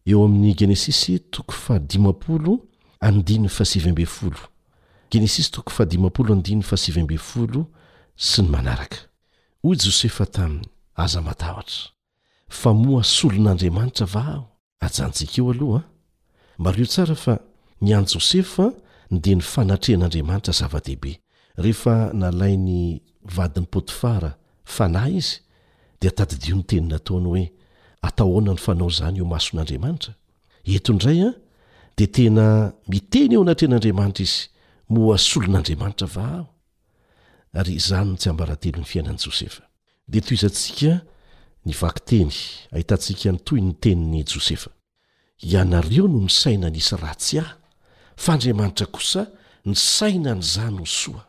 eo 0.10 0.20
amin'ny 0.26 0.54
genesis 0.60 1.02
tokofadimapolo 1.34 2.54
andinyny 3.04 3.50
fasivymbe 3.50 4.06
folo 4.06 4.40
genesis 5.12 5.50
toko 5.52 5.72
asblo 5.76 7.66
sy 8.24 8.42
ny 8.46 8.50
manaraka 8.54 9.00
hoy 9.64 9.76
jôsefa 9.84 10.26
taminy 10.36 10.70
aza 11.04 11.22
matahtra 11.26 11.90
famoasolon'andriamanitra 12.62 14.06
va 14.14 14.22
aho 14.34 14.44
ajanjikaeo 14.86 15.52
aloha 15.54 15.80
a 15.82 15.90
mbario 16.62 16.86
tsara 16.86 17.16
fa 17.16 17.36
ny 17.82 17.92
any 17.98 18.06
jôsefa 18.14 18.70
nydea 19.12 19.36
ny 19.36 19.42
fanatrehan'andriamanitra 19.52 20.54
zava-dehibe 20.60 21.14
rehefa 21.64 21.96
nalainy 22.14 23.02
vadin'ny 23.36 23.68
potifara 23.74 24.32
fa 24.76 24.88
nay 24.88 25.18
izy 25.20 25.40
dia 26.02 26.12
tadidio 26.12 26.56
ny 26.56 26.64
teninataony 26.70 27.26
hoe 27.30 27.46
atahona 28.02 28.54
ny 28.56 28.62
fanao 28.66 28.92
izany 28.94 29.18
eo 29.20 29.26
mason'andriamanitra 29.26 30.14
etdray 30.64 31.34
dia 31.96 32.08
tena 32.08 32.72
miteny 32.88 33.34
eo 33.36 33.42
anatren'andriamanitra 33.44 34.24
izy 34.24 34.44
moasolon'andriamanitra 34.90 36.08
va 36.16 36.26
aho 36.38 36.48
ary 37.60 37.74
izany 37.80 38.08
no 38.10 38.18
tsy 38.18 38.28
hambarantelo 38.30 38.80
ny 38.82 38.88
fiainan'i 38.92 39.22
jôsefa 39.24 39.64
dia 40.10 40.22
toy 40.22 40.38
izantsika 40.38 40.94
ny 41.66 41.74
vaki 41.82 42.02
teny 42.10 42.32
ahitantsika 42.74 43.32
ny 43.32 43.40
toy 43.46 43.62
ny 43.62 43.74
teniny 43.84 44.24
josefa 44.26 44.72
ianareo 45.40 46.08
no 46.08 46.20
ny 46.26 46.30
saina 46.30 46.68
anyisy 46.68 46.96
ratsy 46.98 47.40
ahy 47.44 47.54
fa 48.18 48.34
andriamanitra 48.34 48.86
kosa 48.90 49.28
ny 49.66 49.76
saina 49.78 50.34
ny 50.34 50.40
iza 50.44 50.70
no 50.74 50.86
soa 50.86 51.26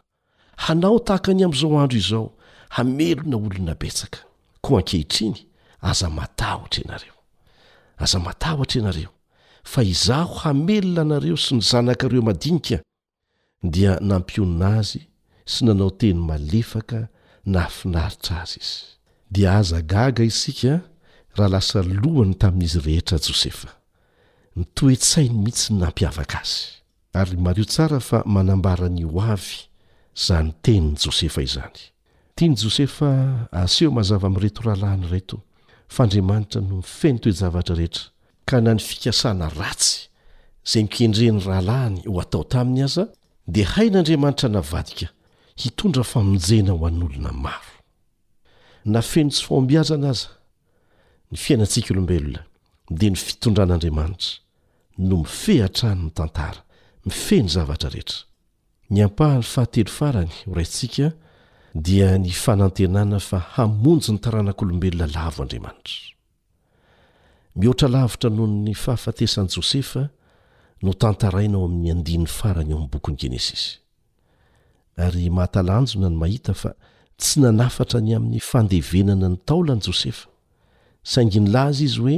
hanao 0.64 0.98
tahaka 0.98 1.32
any 1.32 1.44
am'izao 1.44 1.76
andro 1.82 1.98
izao 1.98 2.28
hamelona 2.76 3.36
olona 3.36 3.74
betsaka 3.76 4.18
koa 4.64 4.78
ankehitriny 4.80 5.36
aza 5.80 6.08
matahotra 6.10 6.80
ianareo 6.82 7.14
aza 8.00 8.18
matahotra 8.18 8.80
ianareo 8.80 9.13
fa 9.64 9.82
izaho 9.82 10.34
hamelona 10.44 11.04
nareo 11.10 11.36
sy 11.36 11.54
ny 11.56 11.62
zanakareo 11.68 12.22
madinika 12.26 12.78
dia 13.64 13.96
nampionina 14.00 14.68
azy 14.80 15.00
sy 15.46 15.64
nanao 15.64 15.90
teny 15.98 16.18
malefaka 16.28 17.00
na 17.52 17.60
hafinaritra 17.66 18.42
azy 18.42 18.58
izy 18.62 18.80
dia 19.32 19.56
aza 19.58 19.80
gaga 19.82 20.22
isika 20.24 20.72
raha 21.36 21.52
lasa 21.54 21.80
lohany 21.82 22.34
tamin'izy 22.40 22.80
rehetra 22.86 23.18
josefa 23.26 23.68
nitoetsainy 24.56 25.34
mihitsy 25.44 25.72
n 25.72 25.78
nampiavaka 25.82 26.38
azy 26.44 26.58
ary 27.18 27.36
mario 27.36 27.64
tsara 27.64 28.00
fa 28.00 28.18
manambarany 28.26 29.04
o 29.08 29.16
avy 29.34 29.54
za 30.24 30.42
ny 30.42 30.52
teniny 30.62 30.96
josefa 31.04 31.40
izany 31.48 31.80
tiany 32.36 32.54
josefa 32.62 33.08
aseho 33.52 33.90
mazava 33.90 34.26
amin' 34.26 34.42
reto 34.44 34.60
rahalahiny 34.62 35.08
reto 35.12 35.36
faandriamanitra 35.88 36.60
no 36.60 36.76
myfeno 36.82 37.18
toejavatra 37.18 37.74
rehetra 37.74 38.04
ka 38.48 38.60
na 38.60 38.74
ny 38.76 38.80
fikasana 38.86 39.48
ratsy 39.58 40.08
zay 40.68 40.82
nikendreny 40.84 41.38
rahalahiny 41.46 41.98
ho 42.08 42.20
atao 42.22 42.44
taminy 42.52 42.82
aza 42.86 43.04
dia 43.52 43.66
hain'andriamanitra 43.74 44.48
navadika 44.48 45.06
hitondra 45.62 46.04
famonjena 46.12 46.72
ho 46.74 46.84
an'olona 46.88 47.32
maro 47.44 47.72
nafeno 48.94 49.30
tsy 49.32 49.42
fombiazana 49.48 50.06
aza 50.14 50.28
ny 51.30 51.36
fiainantsika 51.44 51.88
olombelona 51.92 52.40
dia 52.98 53.10
ny 53.10 53.18
fitondran'andriamanitra 53.26 54.30
no 55.08 55.14
mifehatrany 55.24 56.00
ny 56.04 56.10
tantara 56.18 56.60
mifeny 57.08 57.46
zavatra 57.54 57.88
rehetra 57.94 58.20
ny 58.92 58.98
ampahany 59.06 59.44
fahatelo 59.54 59.90
farany 59.98 60.32
ho 60.46 60.54
raintsika 60.58 61.06
dia 61.84 62.08
ny 62.18 62.30
fanantenana 62.44 63.18
fa 63.28 63.38
hamonjy 63.54 64.08
ny 64.12 64.18
taranak'olombelona 64.24 65.06
lavo 65.16 65.42
andriamanitra 65.42 66.13
mihoatra 67.56 67.88
lavitra 67.88 68.30
noho 68.30 68.46
ny 68.50 68.74
fahafatesan'i 68.74 69.48
jôsefa 69.54 70.08
notantaraina 70.82 71.56
ao 71.58 71.64
amin'ny 71.70 71.90
andian'ny 71.94 72.26
farany 72.28 72.72
ao 72.72 72.78
amn'ny 72.78 72.90
bokyn'y 72.92 73.18
genesisy 73.22 73.78
ary 74.98 75.30
mahatalanjona 75.30 76.10
ny 76.10 76.16
mahita 76.18 76.54
fa 76.54 76.72
tsy 77.18 77.40
nanafatra 77.40 78.00
ny 78.00 78.16
amin'ny 78.16 78.40
fandevenana 78.42 79.28
ny 79.28 79.36
taolani 79.46 79.80
jôsefa 79.86 80.26
saingy 81.02 81.40
nylaza 81.40 81.84
izy 81.86 82.00
hoe 82.00 82.16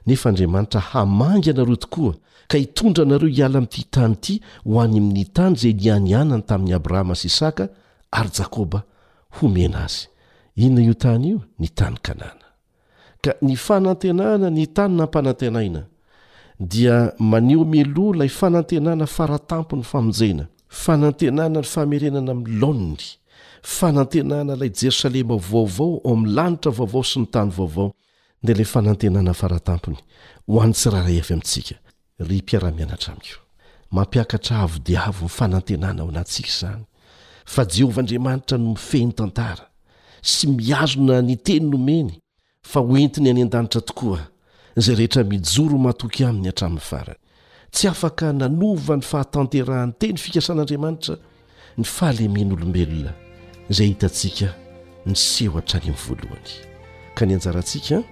nefa 0.07 0.29
andriamanitra 0.29 0.81
hamangy 0.81 1.51
anareo 1.51 1.77
tokoa 1.77 2.15
ka 2.49 2.59
hitondra 2.59 3.03
anareo 3.05 3.29
hiala 3.29 3.61
mity 3.61 3.81
htany 3.83 4.13
ity 4.13 4.41
ho 4.65 4.81
any 4.83 4.99
amin'ny 4.99 5.25
tany 5.25 5.57
zay 5.57 5.73
nianianany 5.73 6.43
tamin'ny 6.43 6.75
abrahama 6.75 7.15
sy 7.15 7.27
isaka 7.27 7.69
ary 8.11 8.31
jakoba 8.39 8.83
homenaazy 9.41 10.09
ina 10.67 10.81
io 10.83 10.95
tany 10.95 11.25
io 11.33 11.41
ny 11.63 11.69
tany 11.79 11.97
kanana 12.07 12.47
ka 13.23 13.33
ny 13.47 13.55
fanantenana 13.67 14.49
ny 14.57 14.65
tanyna 14.77 15.03
ampanantenaina 15.07 15.83
dia 16.73 16.97
maneo 17.33 17.65
miloa 17.75 18.15
lay 18.21 18.29
fanantenana 18.41 19.07
faratampony 19.17 19.83
famnjana 19.91 20.45
fanatenana 20.83 21.59
ny 21.63 21.67
famerenana 21.75 22.35
lany 22.61 22.97
fanantenana 23.79 24.53
lay 24.61 24.71
jerosalema 24.81 25.37
vaovao 25.51 25.91
oaairaaovao 26.11 27.03
sy 27.05 27.21
ntnyoaodasiky 28.81 31.75
a 37.59 37.63
jeova 37.75 37.99
andriamanitra 38.03 38.57
no 38.63 38.67
mifenytantara 38.75 39.65
sy 40.23 40.49
miazona 40.49 41.21
ny 41.23 41.37
teny 41.37 41.61
nomeny 41.71 42.11
fa 42.63 42.81
ho 42.81 42.99
entiny 42.99 43.31
any 43.31 43.43
an-danitra 43.43 43.81
tokoa 43.83 44.27
izay 44.77 44.97
rehetra 44.99 45.25
mijoro 45.25 45.79
matoky 45.79 46.25
aminy 46.25 46.49
hatramin'ny 46.49 46.81
farany 46.83 47.19
tsy 47.71 47.89
afaka 47.89 48.33
nanova 48.33 48.97
ny 48.97 49.03
fahatanterahny 49.05 49.93
teny 49.99 50.19
fikasan'andriamanitra 50.19 51.17
ny 51.79 51.85
fahalemen'olombelona 51.85 53.13
izay 53.71 53.89
hitantsika 53.95 54.53
ny 55.07 55.15
seho 55.15 55.59
atra 55.59 55.81
any 55.81 55.89
amin'ny 55.91 56.03
voalohany 56.07 56.55
ka 57.15 57.27
nyanjarantsika 57.27 58.03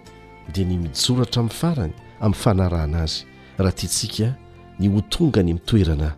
dia 0.55 0.65
ny 0.65 0.77
mijoro 0.83 1.25
hatramin'ny 1.27 1.59
farany 1.61 1.93
amin'ny 2.21 2.43
fanarahana 2.43 3.03
azy 3.03 3.25
raha 3.59 3.73
tya 3.73 3.87
ntsika 3.89 4.29
ny 4.79 4.89
ho 4.95 5.01
tonga 5.09 5.43
ny 5.43 5.53
mitoerana 5.55 6.15